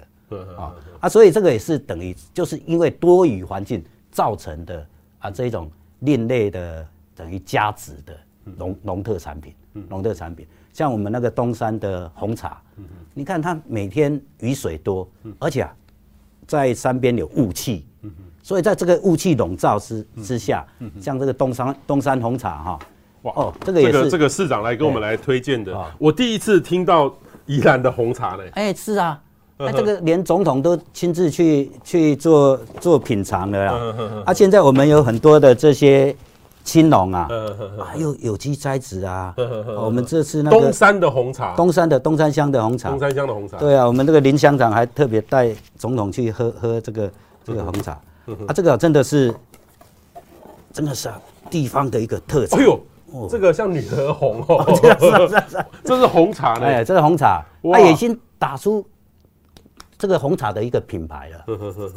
[0.58, 4.86] 啊啊，所以这个也是等于就是因为多雨环境造成的
[5.20, 9.54] 啊这一种另类的等于加值的农农特产品，
[9.88, 10.46] 农特产品。
[10.78, 12.56] 像我们那个东山的红茶，
[13.12, 15.08] 你看它每天雨水多，
[15.40, 15.74] 而且啊，
[16.46, 17.84] 在山边有雾气，
[18.44, 20.64] 所以在这个雾气笼罩之之下，
[21.00, 22.78] 像这个东山东山红茶哈，
[23.22, 27.12] 哇哦，这个也是这个市长来跟我们来推荐的，我第一次听到
[27.46, 28.44] 宜兰的红茶呢。
[28.52, 29.20] 哎，是啊，
[29.56, 34.22] 那这个连总统都亲自去去做做品尝了啦。
[34.26, 36.14] 啊，现在我们有很多的这些。
[36.68, 37.26] 青龙啊，
[37.82, 39.34] 还有有机栽植啊。
[39.80, 43.56] 我们这次那个东山的红茶，东山的东山乡的红茶，东山乡的红茶。
[43.56, 47.10] 对啊，我们这个林乡长还特别带总统去喝喝这个
[47.42, 47.92] 这个红茶。
[48.46, 49.34] 啊，这个真的是，
[50.70, 52.60] 真的是啊，地方的一个特产。
[52.60, 52.78] 哎呦，
[53.30, 54.62] 这个像女儿红哦，
[55.82, 56.66] 这是红茶呢。
[56.66, 58.84] 哎，这是红茶，它已经打出
[59.98, 61.44] 这个红茶的一个品牌了。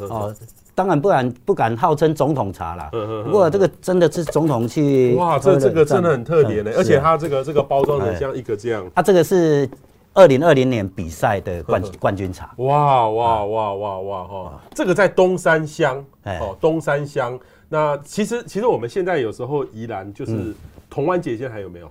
[0.08, 0.34] 哦。
[0.74, 2.88] 当然不敢不敢号称总统茶了，
[3.24, 9.68] 不过这个真的是总统去哇，这这个真的很特别呢，而且它这个这个包装很像一个这样，它这个是
[10.14, 17.38] 二零二零年比赛的冠冠军茶，哇哇哇哇哇哈，这个在东山乡哦，东山乡，
[17.68, 20.54] 那其实其实我们现在有时候宜兰就是
[20.88, 21.90] 同安节，现在还有没有？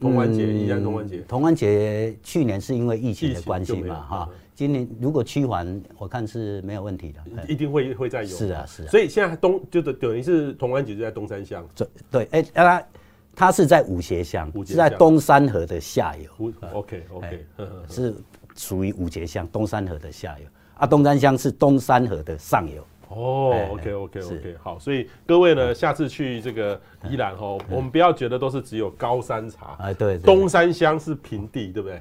[0.00, 4.28] 同安节，宜兰同安节，同安节去年是因为疫情的关系嘛哈。
[4.54, 8.28] 今年如果趋缓，我看是没有问题的，一定会会再有。
[8.28, 8.88] 是啊，是啊。
[8.88, 11.66] 所以现在东就等于是同安局就在东山乡。
[11.74, 12.86] 对对，哎，它
[13.34, 16.52] 它是在五节乡，是在东山河的下游。
[16.72, 17.46] OK OK，
[17.88, 18.14] 是
[18.54, 20.46] 属于五节乡东山河的下游。
[20.76, 22.86] 啊，东山乡是东山河的上游。
[23.08, 24.78] 哦，OK OK OK，好。
[24.78, 29.76] 所以各位呢，下次去这个宜兰哦，我们不要觉得都是只有高山茶。
[29.80, 30.16] 哎，对。
[30.18, 32.00] 东山乡是平地，对不对？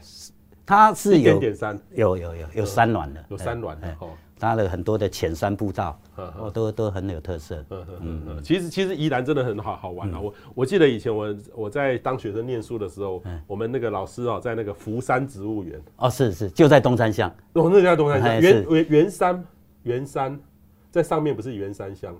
[0.65, 4.09] 它是有点点山，有有有有山峦的，有山峦的哦。
[4.39, 7.63] 它的很多的浅山步道，哦，都都很有特色。
[7.69, 8.43] 嗯嗯嗯。
[8.43, 10.19] 其实其实宜兰真的很好好玩啊！
[10.19, 15.81] 我我记得以前我我在当学生念书的时候，我们那个老师啊，在那个福山植物园。
[15.95, 17.33] 哦，是是，就在东山乡。
[17.53, 18.41] 哦，那叫东山乡。
[18.41, 19.45] 圆圆圆山，
[19.83, 20.37] 圆山
[20.91, 22.13] 在上面不是圆山乡。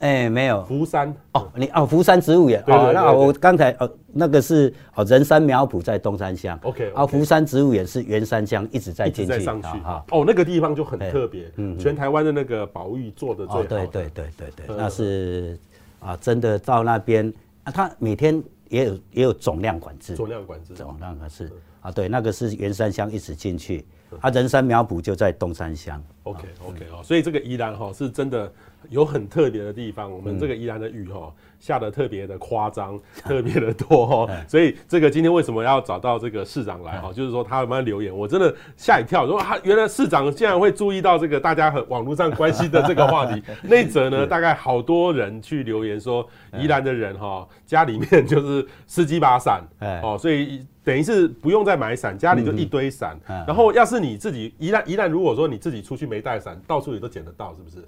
[0.00, 0.64] 哎，没有。
[0.64, 1.14] 福山。
[1.32, 9.68] 哦，你哦，福山植物园哦，那我刚才哦，那个是哦，人山苗圃在东山乡，OK，啊，福山植物园是圆山乡一直在进去上去。
[10.10, 15.58] 哦，那个地方就很特别，嗯，全台湾的那个保育做的最好，对对对对对，那是
[16.00, 17.32] 啊，真的到那边
[17.64, 23.84] 啊，它每天也有也有总量管制，总量管制，总量管制啊，对，那个是圆山乡一直进去，
[24.20, 28.50] 啊，人山苗圃就在东山乡，OK OK 哦，所以这个宜兰哈是真的。
[28.88, 37.12] 有很特别的地方，我们这个宜兰的雨哈下的特别的夸张， 特别的多哈，所以这个今天为什么要找到这个市长来哈？
[37.12, 43.42] 就是说他有没有留言，我真的吓一跳，说他原来市长竟然会注意到这个大家和网络上关心的这个话题。
[43.62, 46.26] 那则呢，大概好多人去留言说，
[46.58, 49.62] 宜兰的人哈家里面就是十几把伞，
[50.02, 53.18] 哦，所以等于是不用再买伞，家里就一堆伞。
[53.46, 57.86] 然后要是你自己一旦一旦，如果说你自己出去没带伞，到处也都捡得到，是不是？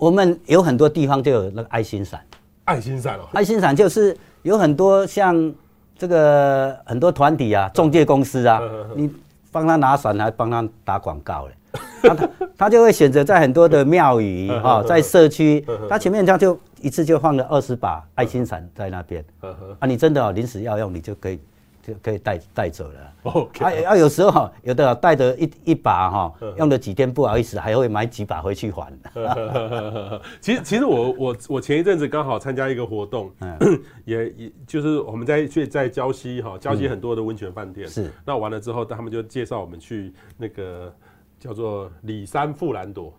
[0.00, 2.18] 我们有很多地方就有那个爱心伞，
[2.64, 5.54] 爱心伞哦，爱心伞就是有很多像
[5.98, 8.62] 这个很多团体啊，中介公司啊，
[8.96, 9.12] 你
[9.52, 11.54] 帮他拿伞还帮他打广告嘞，
[12.02, 19.22] 他他就会选择在很多的庙宇哈，在社区，他前面他就一次就放了二十把爱心伞在那边，
[19.78, 21.38] 啊，你真的哦临时要用你就可以。
[21.82, 23.12] 就可以带带走了。
[23.22, 28.92] OK，啊啊，有时候哈，有的带着一一把哈，用了几天不好意思，还会买几把回去还。
[30.40, 33.30] 其实其实我我我前一阵子刚好参加一个活动，
[34.04, 37.88] 也也就是我们在去在礁溪哈，礁溪很多的温泉饭店。
[37.88, 38.10] 是。
[38.24, 40.92] 那完了之后，他们就介绍我们去那个
[41.38, 43.12] 叫做里山富兰朵，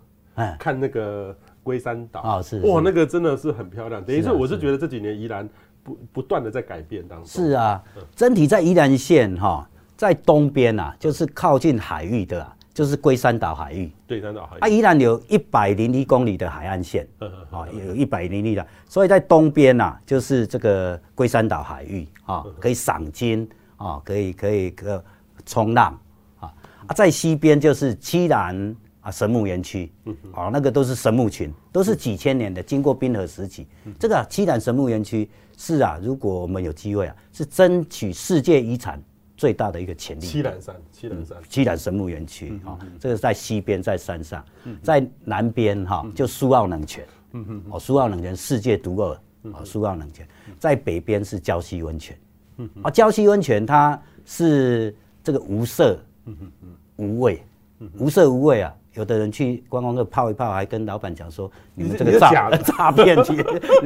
[0.57, 2.21] 看那个龟山岛。
[2.21, 2.59] 啊，是。
[2.61, 4.03] 哇，那个真的是很漂亮。
[4.03, 5.47] 等于是我是觉得这几年宜兰。
[5.83, 7.27] 不不断的在改变当中。
[7.27, 7.83] 是啊，
[8.15, 9.67] 整体在宜兰县哈，
[9.97, 13.91] 在东边啊，就是靠近海域的，就是龟山岛海域。
[14.07, 14.59] 对山岛海域。
[14.59, 17.07] 啊，宜兰有一百零一公里的海岸线，
[17.49, 25.03] 啊，有一百零一的，所以在东边呐，就是这个龟山岛海域啊，可以赏金啊，可以可以可
[25.45, 25.97] 冲浪
[26.39, 26.53] 啊。
[26.87, 29.91] 啊，在西边就是七兰啊神木园区，
[30.33, 33.67] 啊，那个都是神木群，都是几千年的，经过冰河时期。
[33.99, 35.29] 这个七兰神木园区。
[35.63, 38.99] 是啊，如果我们有机会啊，是争取世界遗产
[39.37, 40.21] 最大的一个潜力。
[40.21, 44.43] 七兰山，七兰山，七兰神木园区啊，这个在西边，在山上，
[44.81, 49.15] 在南边哈，就苏澳冷泉，嗯嗯，哦，苏澳冷泉世界独二，
[49.53, 52.17] 哦，苏澳冷泉，在北边是礁溪温泉，
[52.57, 55.95] 嗯啊，礁溪温泉它是这个无色，
[56.25, 56.75] 嗯嗯嗯，
[57.07, 57.43] 无味，
[57.99, 58.75] 无色无味啊。
[58.93, 63.43] 有的人去观光客泡一泡，还跟老板讲说：“你们这个诈 诈骗去，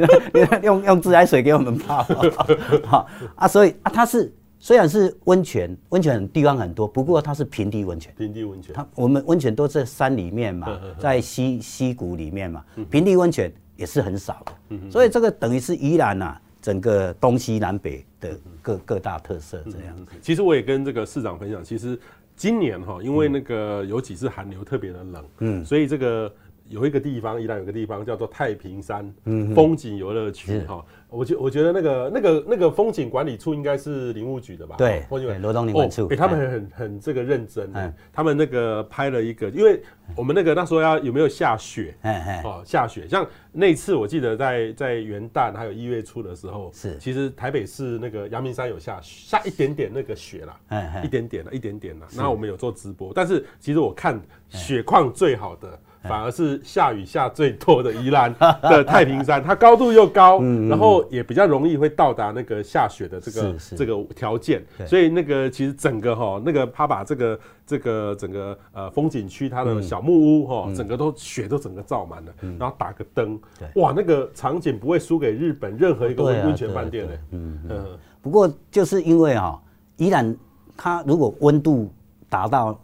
[0.63, 2.03] 用用自来水给我们泡。
[2.85, 8.11] ”好啊，所以啊，它是虽然是温泉，温泉地方很多，不过它是平地温泉。
[8.17, 14.77] 平地温泉，它我们温泉都在山里面嘛，在溪溪谷里面嘛，平地温泉也是很少的。
[14.89, 19.95] 所以这个等于是宜兰啊，整个东西南北的各各大特色这样。
[20.19, 21.99] 其实我也跟这个市长分享，其实。
[22.35, 26.31] 今年哈，因为那个有几次寒流特别的冷，嗯，所以这个
[26.67, 29.13] 有一个地方，宜兰有个地方叫做太平山
[29.53, 30.83] 风景游乐区哈。
[31.09, 34.75] 我觉我觉得那个那个那个风景管理处应该是林务局的吧？
[34.77, 35.05] 对，
[35.39, 36.07] 罗东林管处。
[36.09, 37.71] 哎，他们很很很这个认真，
[38.11, 39.81] 他们那个拍了一个，因为
[40.15, 41.95] 我们那个那时候要有没有下雪？
[42.43, 43.07] 哦，下雪。
[43.07, 50.59] 像那次我记得在在元旦还有一月初的时候，是其实台北市那个阳明山有下下一点点那个雪啦，
[51.03, 52.07] 一点点了，一点点了。
[52.17, 55.79] 那我们有做直播，但是其实我看雪况最好的。
[56.07, 73.39] 反而是下雨下最多的宜兰的太平山，它高度又高，然后也比较容易会到达那个下雪的这个这个条件，所以那个其实整个哈那个他把这个这个整个呃风景区它的小木屋哈，整个都雪都整个罩满了，然后打个灯，
[73.75, 77.13] 哇，那个场景不会输给日本任何一个温泉饭店的。
[77.31, 77.85] 嗯嗯。
[78.21, 79.59] 不过就是因为啊，
[79.97, 80.35] 宜兰
[80.77, 81.91] 它如果温度
[82.29, 82.79] 达到。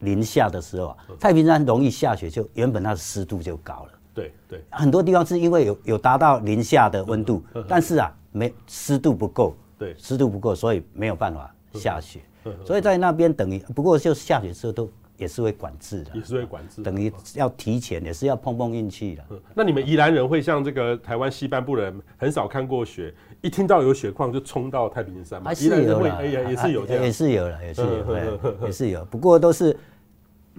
[0.00, 3.92] 零下的时候啊，太平山容易下雪，就原本它的湿度就高了。
[4.14, 12.20] 对对，很多地方是因为有有达到零下的温度，但是啊，没湿度不够，对，湿度不够，所以没有办法下雪。
[12.64, 19.24] 所以在那边等于，不过就下雪时候都也是会管制的，也是会管制，等于要提前，也是要碰碰运气的。
[19.52, 25.52] 那你们宜兰人会像这个台湾西半部人，很少看过雪，一听到有雪况就冲到太平山吗？
[25.52, 29.76] 宜兰人会，哎呀，也是有也是有了，也是有，也是有，不过都是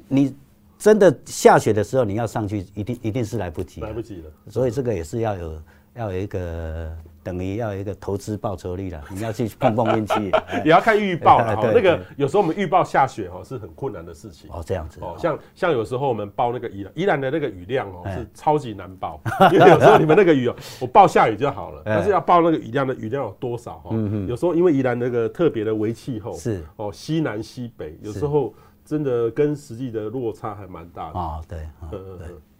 [0.07, 0.35] 你。
[0.79, 4.31] 真的下雪的时候，你要上去，一定一定是来不及，来不及了。
[4.47, 5.61] 所以这个也是要有
[5.95, 6.95] 要有一个
[7.27, 10.31] 等于要有一个投资报酬率了， 你要去碰碰运气，
[10.63, 11.55] 也要看预报了。
[11.73, 14.49] 那个有时候我们预报下雪哦是很困难的事情。
[14.49, 14.99] 哦，这样子。
[15.01, 19.19] 哦，像像有时候我们报那个宜兰宜兰的那个雨量哦是超级难报，
[19.51, 23.95] 因为有时候你们那个雨哦，我报下雨就好了，但是要报那个雨量的雨量有多少哈？
[24.27, 28.53] 有时候因为宜兰那个特别的微气候是哦西南西北，有时候。
[28.87, 31.59] 真的跟实际的落差还蛮大的哦，对，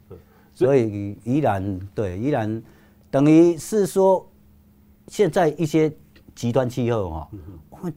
[0.10, 0.18] 对，
[0.54, 2.62] 所以宜兰对宜兰
[3.10, 4.28] 等于是说，
[5.08, 5.92] 现在一些
[6.36, 7.30] 极端气候哈，
[7.70, 7.94] 我们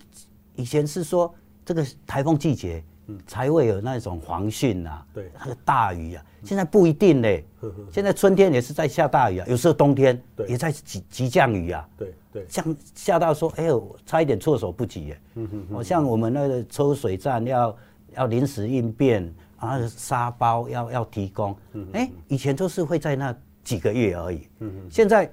[0.55, 1.33] 以前是说
[1.65, 2.83] 这个台风季节
[3.27, 7.45] 才会有那种黄汛啊，对，那个大雨啊，现在不一定嘞，
[7.93, 17.77] 现在春天也是在下大雨啊，有时候冬天也在急急降雨啊，对对，降下到说哎呦，差一点措手不及耶，嗯哼，像我们那个抽水站要。
[18.17, 19.23] 要临时应变，
[19.61, 21.57] 然后沙包要要提供，
[21.93, 24.73] 哎、欸，以前都是会在那几个月而已，嗯。
[24.91, 25.31] 现在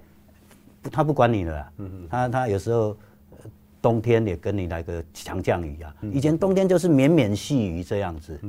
[0.91, 1.71] 他不管你了，
[2.09, 2.95] 他他有时候
[3.81, 8.39] 冬天也跟你来个强降雨啊，以前冬天就是绵绵细雨这样子，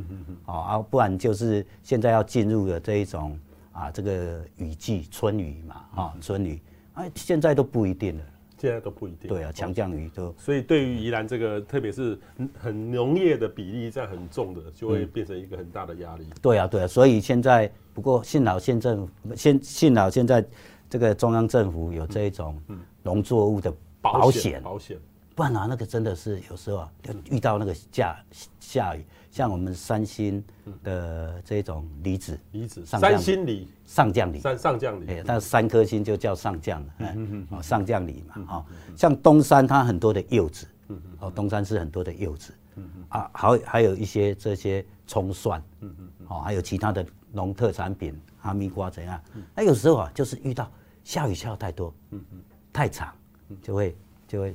[0.47, 3.39] 啊，不然就是现在要进入了这一种
[3.73, 6.61] 啊这个雨季春雨嘛，啊春雨，
[6.95, 8.25] 哎，现在都不一定了。
[8.61, 9.29] 现在都不一定。
[9.29, 10.35] 对啊，强降雨都。
[10.37, 12.19] 所以对于宜兰这个，特别是
[12.59, 16.27] 很农业的比例在很重的，就会变成一个很大的压力。
[16.43, 16.87] 对啊，对啊。
[16.89, 20.45] 所以现在不过幸好县政府，现幸好现在
[20.89, 22.61] 这个中央政府有这一种
[23.03, 24.97] 农作物的保险，保险。
[25.35, 26.93] 不然啊，那个真的是有时候啊，
[27.31, 28.17] 遇到那个下
[28.59, 29.05] 下雨。
[29.31, 30.43] 像我们三星
[30.83, 49.21] 的这种梨子，梨子，三星梨，上将梨，上上将梨，哎，但三颗星就叫上将了，嗯嗯，上将梨嘛，哈，像东山它很多的柚子，嗯嗯，哦，东山是很多的柚子，嗯嗯，啊，还还有一些这些葱蒜，嗯嗯，哦，还有其他的农特产品，哈密瓜怎样？
[49.55, 50.71] 那有时候啊，就是遇到
[51.05, 52.39] 下雨下太多，嗯嗯，
[52.73, 53.15] 太长，
[53.63, 54.55] 就会就会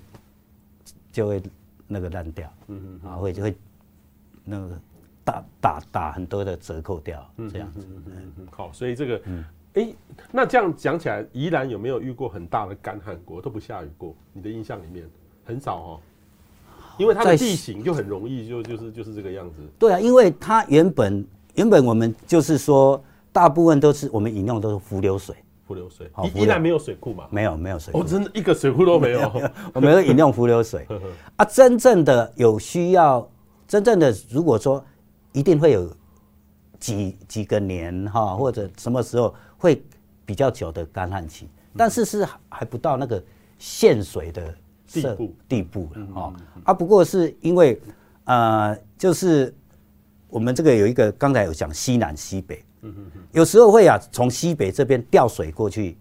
[1.11, 1.43] 就会
[1.87, 3.55] 那个烂掉，嗯嗯，啊，会就会。
[4.45, 4.77] 那个
[5.23, 7.79] 打打打很多的折扣掉，这样子。
[8.51, 9.21] 好，所以这个，
[9.75, 9.87] 哎，
[10.33, 13.41] 那这样讲起来，宜兰有没有遇过很大的干旱过？
[13.41, 14.13] 都不下雨过？
[14.33, 15.09] 你的印象里面
[15.45, 15.99] 很少哦，
[16.97, 19.61] 因为它的地形就很容易，就就是就是这个样子。
[19.79, 21.25] 对啊，因为它原本
[21.55, 23.01] 原本我们就是说，
[23.33, 25.35] 大部分都是我们饮用都是浮流水，
[25.67, 26.09] 浮流水。
[26.23, 27.27] 宜宜兰没有水库嘛？
[27.29, 27.99] 没有，没有水库。
[27.99, 29.19] 哦，真的一个水库都没有。
[29.73, 30.87] 我们都饮用浮流水
[31.35, 33.27] 啊，真正的有需要。
[33.65, 34.85] 真正的，如果说
[35.31, 35.91] 一定会有
[36.79, 39.83] 几几个年哈，或者什么时候会
[40.25, 43.23] 比较久的干旱期，但是是还不到那个
[43.57, 44.53] 限水的
[44.85, 46.33] 地步地步了哈。
[46.65, 47.81] 啊，不过是因为
[48.25, 49.51] 呃，就是
[50.27, 52.63] 我们这个有一个刚才有讲西南西北，
[53.31, 55.97] 有时候会啊从西北这边调水过去，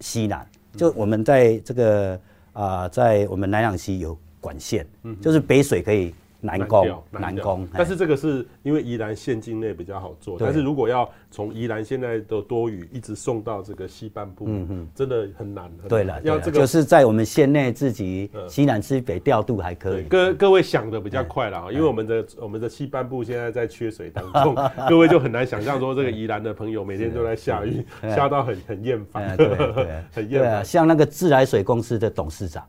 [0.00, 2.20] 西南就我们在这个
[2.52, 4.86] 啊在我们南洋溪有管线，
[5.20, 6.14] 就是北水可以。
[6.40, 15.68] 南宫，南宫，但是这个是因为宜兰县境内比较好做，但是如果要从宜兰现在的多雨一直送到这个西半部，嗯嗯，真的很难。
[15.88, 20.04] 对了，要这个就是在我们县内自己西南西北调度还可以。
[20.04, 24.54] 各各位想的比较快了啊，因为我们的我们的西半部现在在缺水当中，
[24.88, 30.64] 各位就很难想象说这个宜兰的朋友每天都在下雨，下到很 很厌烦，对对，很厌烦。
[30.64, 32.64] 像那个自来水公司的董事长，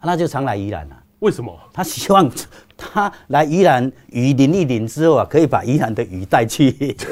[0.00, 0.96] 那就常来宜兰了。
[1.20, 1.58] 为什么？
[1.72, 2.30] 他希望
[2.76, 6.96] 他来宜兰雨淋一淋之后啊，可以把宜兰的雨带去。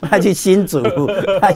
[0.00, 0.82] 他去新竹，
[1.40, 1.54] 他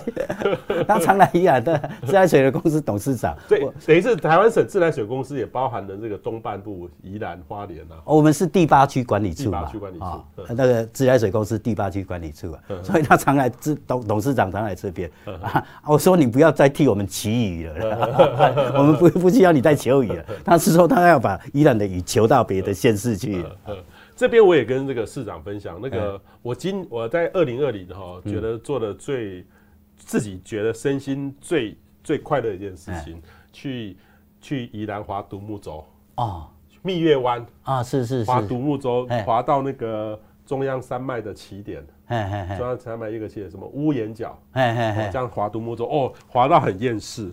[0.87, 3.37] 他常来宜兰的自来水的公司董事长。
[3.49, 7.97] 对，等于是台湾省自来水公司也包含了这个中半部宜兰花莲啊。
[8.05, 9.61] 我们是第八区管理处嘛。
[9.61, 10.05] 第八区管理处，
[10.49, 15.11] 那个自来水公司第八区管理处啊，所以他常来自董董事长常来这边。
[15.87, 20.25] 我说你不要再替我们祈雨了， 我们不不需要你再求雨了。
[20.45, 23.45] 他是说他要把宜兰的雨求到别的县市去。
[24.17, 29.47] 这边我也跟这个市长分享，那个我今我在二零二零哈，觉得做的最
[29.97, 33.97] 自己觉得身心最最快乐的一件事情，去
[34.39, 35.83] 去宜兰划独木舟
[36.17, 36.47] 哦，
[36.83, 37.47] 蜜月湾。
[37.63, 41.83] 啊，是是是，划独木舟划到那个中央山脉的起点，
[42.59, 47.31] 中央山脉一个起点什么屋檐角，这样划独木舟哦，划到很厌世，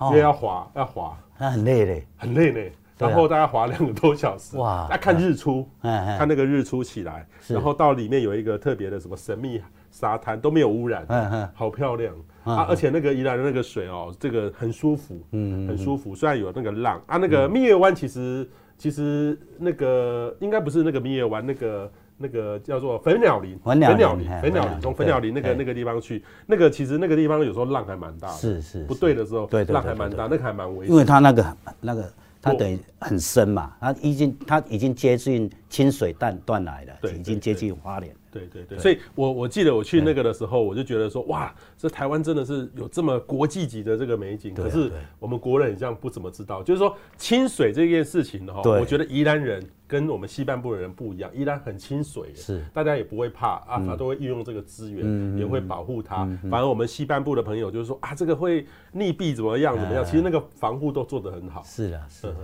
[0.00, 2.72] 因为要划要划，那很累嘞，很累嘞。
[3.08, 4.86] 然后大概划两个多小时，哇！
[4.90, 11.06] 来看日出，看那个日出起来，然后到里面有一个特别的什么神秘沙滩，都没有污染，
[11.54, 12.66] 好漂亮啊！
[12.68, 16.14] 而且那个宜兰的那个水哦，这个很舒服，嗯，很舒服。
[16.14, 32.10] 虽然有那个浪啊，那个蜜月湾其实其实那个应该不是那个蜜月湾，那个那个叫做粉鸟林，粉鸟林，粉鸟林，从粉鸟林那个那个地方去，那个其实那个地方有时候浪还蛮大的，是是，不对的时候，对浪还蛮大，那个还蛮危险，因为它那个那个。
[32.42, 38.14] 它等于很深嘛，它已经它已经接近清水淡断来了，已经接近花莲。
[38.30, 44.54] 对对对，所以我我记得我去那个的时候，我就觉得说，哇，这台湾真的是有这么国际级的这个美景。
[44.54, 52.62] 可是我们国人好像不怎么知道，就是说清水这件事情哈，我觉得宜兰人跟我们西半部的人不一样，宜兰很清水，是。
[52.72, 56.24] 大家也不会怕啊，他都会运用这个资源，也会保护它。
[56.50, 58.62] 反而我们西半部的朋友就是说啊，这个会
[58.94, 61.62] 溺毙怎么样怎么样，其实那个防护都做得很好。
[61.64, 62.36] 是的，是的。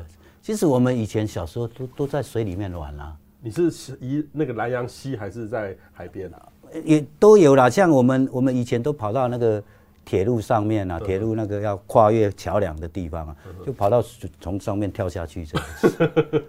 [0.43, 3.17] 其实我们以前小时候都都在水里面玩啊。
[3.41, 3.71] 你是
[4.01, 6.49] 一那个南洋溪还是在海边啊？
[6.85, 9.63] 也都有啦，像我们我们以前都跑到那个
[10.05, 14.03] 铁路上面啊，铁路那个要跨越桥梁的地方啊，就跑到
[14.41, 15.67] 从上面跳下去这样。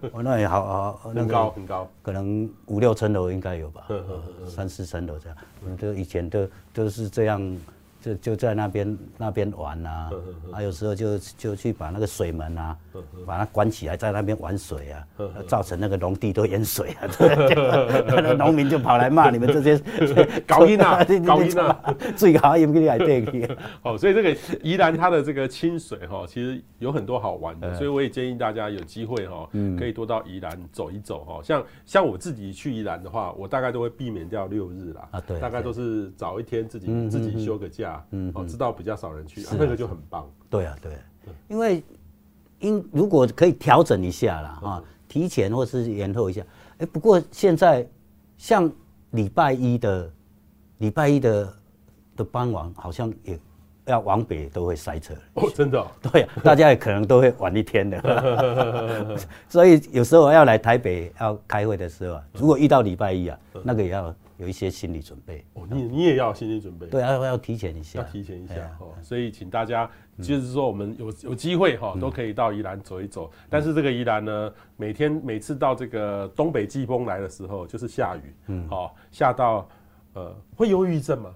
[0.14, 3.88] 哦，那也好好，很高很高，可能五六层楼应该有吧，
[4.48, 5.38] 三四层楼这样。
[5.64, 7.58] 我们都以前都都是这样。
[8.08, 10.10] 就就在那边那边玩啊，
[10.52, 12.78] 啊有时候就就去把那个水门啊，
[13.26, 15.08] 把它关起来，在那边玩水啊，
[15.48, 17.08] 造成那个农地都淹水啊，
[18.08, 19.78] 那农民就跑来骂你们这些
[20.48, 23.50] 搞音啊，搞音啊，最好也不给你来对去。
[23.84, 31.40] 哦，所以这个宜兰它的这个清水哈，其实有很多好玩的，所以我也建议大家有机会哈，可以多到宜兰走一走哈。
[31.44, 37.97] 像像我自己去宜兰的话，我大概都会避免掉六日啦，啊对，大概都是早一天自己自己休个假。
[38.12, 40.30] 嗯，哦，知道比较少人去，那个就很棒。
[40.50, 40.92] 对啊，对，
[41.48, 41.84] 因为
[42.60, 46.42] 因如果可以调整一下啦，啊，提前或是延后一下。
[46.80, 47.88] 哎，不过现在
[48.38, 48.72] 像
[49.12, 50.12] 礼拜一的
[50.78, 51.54] 礼拜一的
[52.16, 53.40] 的傍晚，好像也
[53.86, 55.14] 要往北都会塞车。
[55.34, 55.88] 哦，真的？
[56.02, 59.18] 对啊，大家也可能都会晚一天的。
[59.50, 64.14] 所以有时候要来台北要开会的时候啊，如果遇到礼拜一啊，那个也要。
[64.38, 68.94] 有一些心理准备哦，你你也要心理准备，对，要要提前一下，要提前一下哦。
[69.02, 69.90] 所以请大家
[70.22, 73.32] 就是说，我们有有机会哈，都可以到宜兰走一走。
[73.50, 79.68] 但是这个宜兰呢，每天每次到这个东北季风来的时候，就是下雨，嗯，好，下到
[80.14, 81.32] 呃，会忧郁症吗？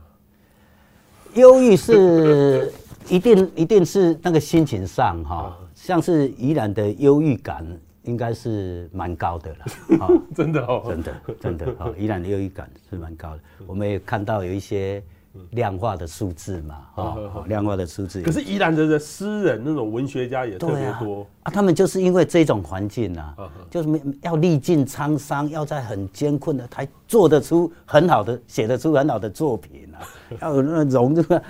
[1.33, 2.71] 忧郁是
[3.09, 7.65] 一定一定是那个心情上哈，像是宜兰的忧郁感。
[8.03, 9.65] 应该是蛮高的了，
[10.35, 13.41] 真的哦，真的真的哦，依然的忧郁感是蛮高的。
[13.67, 15.03] 我们也看到有一些
[15.51, 18.21] 量化的数字嘛，哦，量化的数字。
[18.21, 21.25] 可是宜兰的诗人那种文学家也特别多。
[21.43, 23.35] 啊，他们就是因为这种环境啊，
[23.69, 23.89] 就是
[24.21, 29.97] 要历尽沧桑，要在很艰困的，才做得出很好的，写得出很好的作品啊，
[30.41, 31.41] 要有那种这个，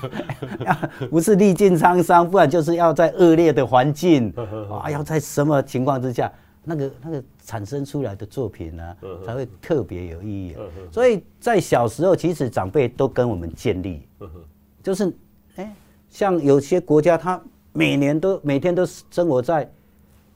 [1.10, 4.32] 不是历尽沧桑，不然就是要在恶劣的环境
[4.70, 6.32] 啊，要在什么情况之下，
[6.68, 10.56] 那个那个产生出来的作品呢，才会特别有意义。
[10.90, 14.02] 所以在小时候，其实长辈都跟我们建立，
[14.82, 15.16] 就是
[15.54, 15.72] 哎，
[16.10, 17.40] 像有些国家，他
[17.72, 19.70] 每年都每天都生活在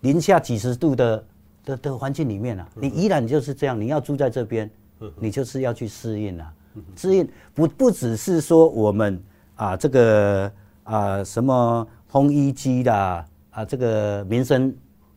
[0.02, 1.24] 零下几十度的
[1.64, 4.70] 的的环境里面啊，你依然就是这样，你要住在这边，
[5.18, 6.54] 你就是要去适应啊。
[6.94, 9.20] 适应不不只是说我们
[9.56, 10.52] 啊这个
[10.84, 14.72] 啊什么烘衣机啦啊这个民生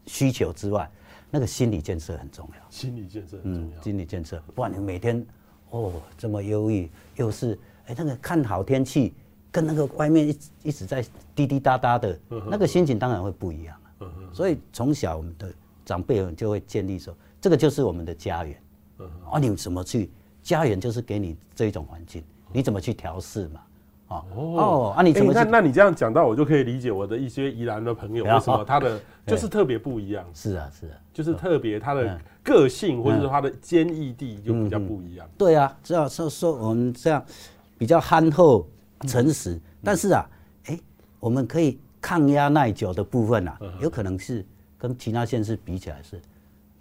[0.08, 0.90] 需求之外，
[1.34, 2.62] 那个心理建设很重要。
[2.70, 3.82] 心理建设很重要。
[3.82, 5.26] 心理建设，不然你每天
[5.72, 7.58] 哦这么忧郁，又是
[7.88, 9.16] 哎那个看好天气，
[9.52, 11.04] 跟那个外面一一直在
[11.34, 13.76] 滴滴答答的，那个心情当然会不一样。
[14.32, 15.52] 所以从小我们的
[15.84, 18.56] 长辈们就会建立说，这个就是我们的家园。
[19.32, 20.12] 啊，你怎么去？
[20.44, 23.62] 家园就是给你这种环境，你怎么去调试嘛？
[24.36, 25.32] 哦哦，啊，你怎么？
[25.34, 30.26] 那那你这样讲到，我就可以理解我的一些宜兰的朋友为什么他的就是特别不一样。
[30.34, 35.28] 是啊，是啊，就是特别他的个性或者是他的坚毅地就比较不一样。
[35.38, 37.24] 对啊，只要说说我们这样
[37.78, 38.68] 比较憨厚、
[39.08, 40.26] 诚实，但是啊，
[40.66, 40.80] 哎，
[41.20, 44.46] 我们可以抗压耐久的部分啊，有可能是
[44.78, 46.22] 跟其他县市比起来是。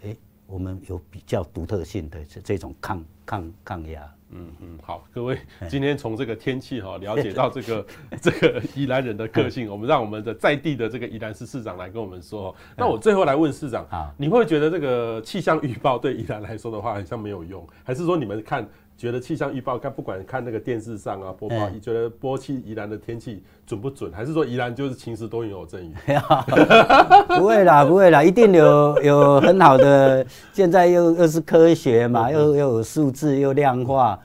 [0.04, 0.16] 哎
[0.48, 4.02] 我们有比较独特性的这这种抗抗抗压。
[4.34, 7.86] 嗯嗯，好，各位，今天从这个天气哈 了解到这个
[8.22, 12.54] 这个宜兰人的个性，我们让我们的在地的这个宜兰市市长来跟我们说。
[12.74, 18.66] 那我最后来问市长，你会觉得这个气象预报对宜兰来说的话，好像没有用，还是说你们看？
[19.02, 24.12] 觉得气象预报看，不管看那个电视上啊播报，你觉得波气宜兰的天气准不准？
[24.12, 25.92] 还是说宜兰就是晴时多云有阵雨？
[27.36, 30.24] 不会啦，不会啦，一定有 有很好的。
[30.52, 34.16] 现在又又是科学嘛，又又有数字又量化，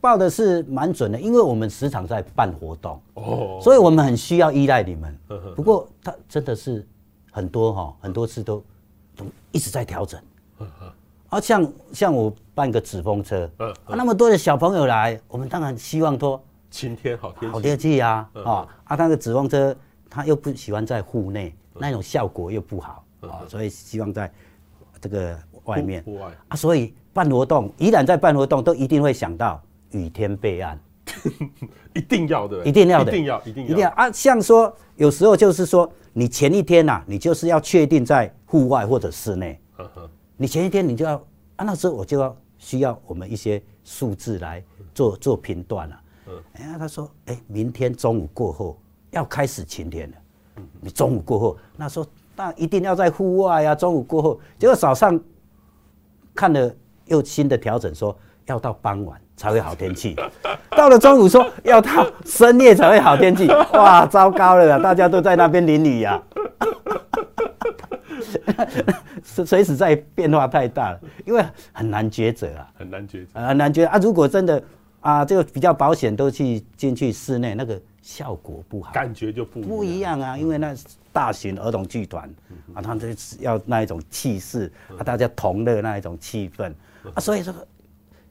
[0.00, 1.20] 报的是蛮准的。
[1.20, 5.14] 因为我们时常在办活动哦，所以我们很需要依赖你们。
[5.54, 6.82] 不过它真的是
[7.30, 8.64] 很多哈，很多次都
[9.14, 10.18] 都一直在调整。
[11.34, 19.74] 啊，像像我办个纸风车，嗯，啊，那么多的小朋友来，我们当然希望说晴天好天好天气啊，啊，啊，那个纸风车
[20.08, 24.32] 他又不喜欢在户内，那种效果又不好，啊，所以希望在
[25.00, 26.30] 这个外面，户外。
[26.46, 29.60] 啊，所以办活动，依然在办活动，都一定会想到
[29.90, 30.78] 雨天备案，
[31.94, 33.90] 一定要的，一定要的，一定要，一定要，一定要。
[33.90, 34.08] 啊！
[34.12, 39.60] 像说有时候就是说，你前一天呐，你就是要确定在户外或者室内。
[40.36, 41.16] 你前一天你就要
[41.56, 44.62] 啊，那时候我就要需要我们一些数字来
[44.94, 46.00] 做做评断了。
[46.26, 48.78] 嗯，哎，他说，哎，明天中午过后
[49.10, 50.16] 要开始晴天了。
[50.56, 53.74] 嗯，你中午过后，那说那一定要在户外呀。
[53.74, 55.20] 中午过后，结果早上
[56.34, 56.74] 看了
[57.06, 58.16] 又新的调整，说
[58.46, 60.16] 要到傍晚才会好天气。
[60.70, 63.48] 到了中午说要到深夜才会好天气。
[63.72, 66.20] 哇，糟糕了，大家都在那边淋雨呀。
[69.22, 73.98] 随时在变化太大了，因为很难抉择啊，很难抉择，很难抉择啊！
[73.98, 74.62] 如果真的
[75.00, 80.36] 啊，这个比较保险，都去进去室内，那个效果不好，感觉就不不一样啊。
[80.36, 80.74] 因为那
[81.12, 82.28] 大型儿童剧团
[82.74, 86.72] 啊，他们要那一种气势啊，大家同乐那一种气氛
[87.14, 87.66] 啊，所以这个，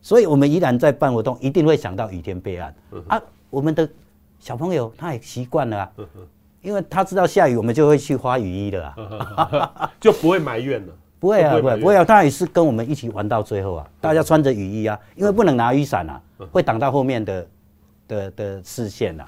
[0.03, 2.75] 所以我们依然在办活动，一定会想到雨天备案
[3.07, 3.19] 啊。
[3.49, 3.89] 我们的
[4.37, 5.91] 小朋友他也习惯了啊。
[6.61, 8.85] 因为他知道下雨，我们就会去花雨衣的
[9.35, 10.93] 啊，就不会埋怨了。
[11.19, 13.89] 不会啊，不会，不会啊，他也是跟我们一起玩到最后啊。
[13.99, 17.47] 大家穿着雨衣啊，因为不能拿雨伞啊，会挡到后面的
[18.07, 19.25] 的的视线啊。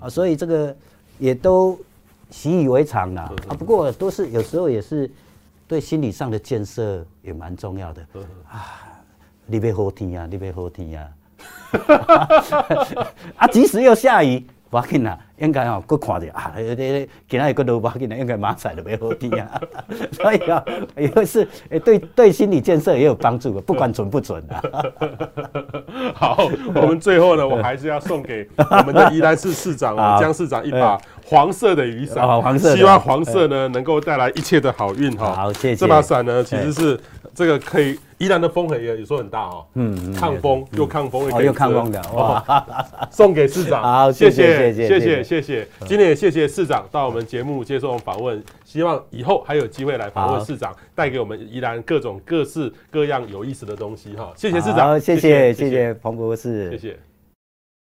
[0.00, 0.76] 啊，所以这个
[1.18, 1.76] 也都
[2.30, 3.54] 习以为常了啊。
[3.58, 5.10] 不过都是有时候也是
[5.66, 8.06] 对心理上的建设也蛮重要的
[8.48, 8.86] 啊。
[9.50, 11.08] 你别好天啊，你别好天啊。
[13.36, 14.46] 啊，即使要下雨。
[14.70, 16.54] 不要紧啦，应该哦，搁看着啊，
[17.28, 19.60] 今仔日搁落不要紧啦，应该马赛就袂好天啊。
[20.14, 20.64] 所以啊，
[20.96, 24.62] 也是诶，对对心理建设也有帮助的，不管准不准啊。
[26.14, 30.96] 好，我们最后呢，我还是要送给我们的宜兰市市长啊，江市长一把
[31.26, 35.34] 黄色的雨伞，黄色，希望黄色呢能够带来一切的好运哈。
[35.34, 35.74] 好，谢谢。
[35.74, 37.00] 这把伞呢，其实是
[37.34, 37.98] 这个可以。
[38.20, 42.44] 宜兰的风很也有时候很大哦，嗯，抗风又抗风，又抗风的，哇，
[43.10, 55.94] 送给市长，好，谢谢，谢谢，谢谢，谢谢，今天也谢谢市长到我们节目接受访问，希望以后还有机会来访问市长，带给我们宜兰各种各式各样有意思的东西，好，谢谢市长，谢谢，谢谢。
[55.94, 57.09] 彭博士，谢谢。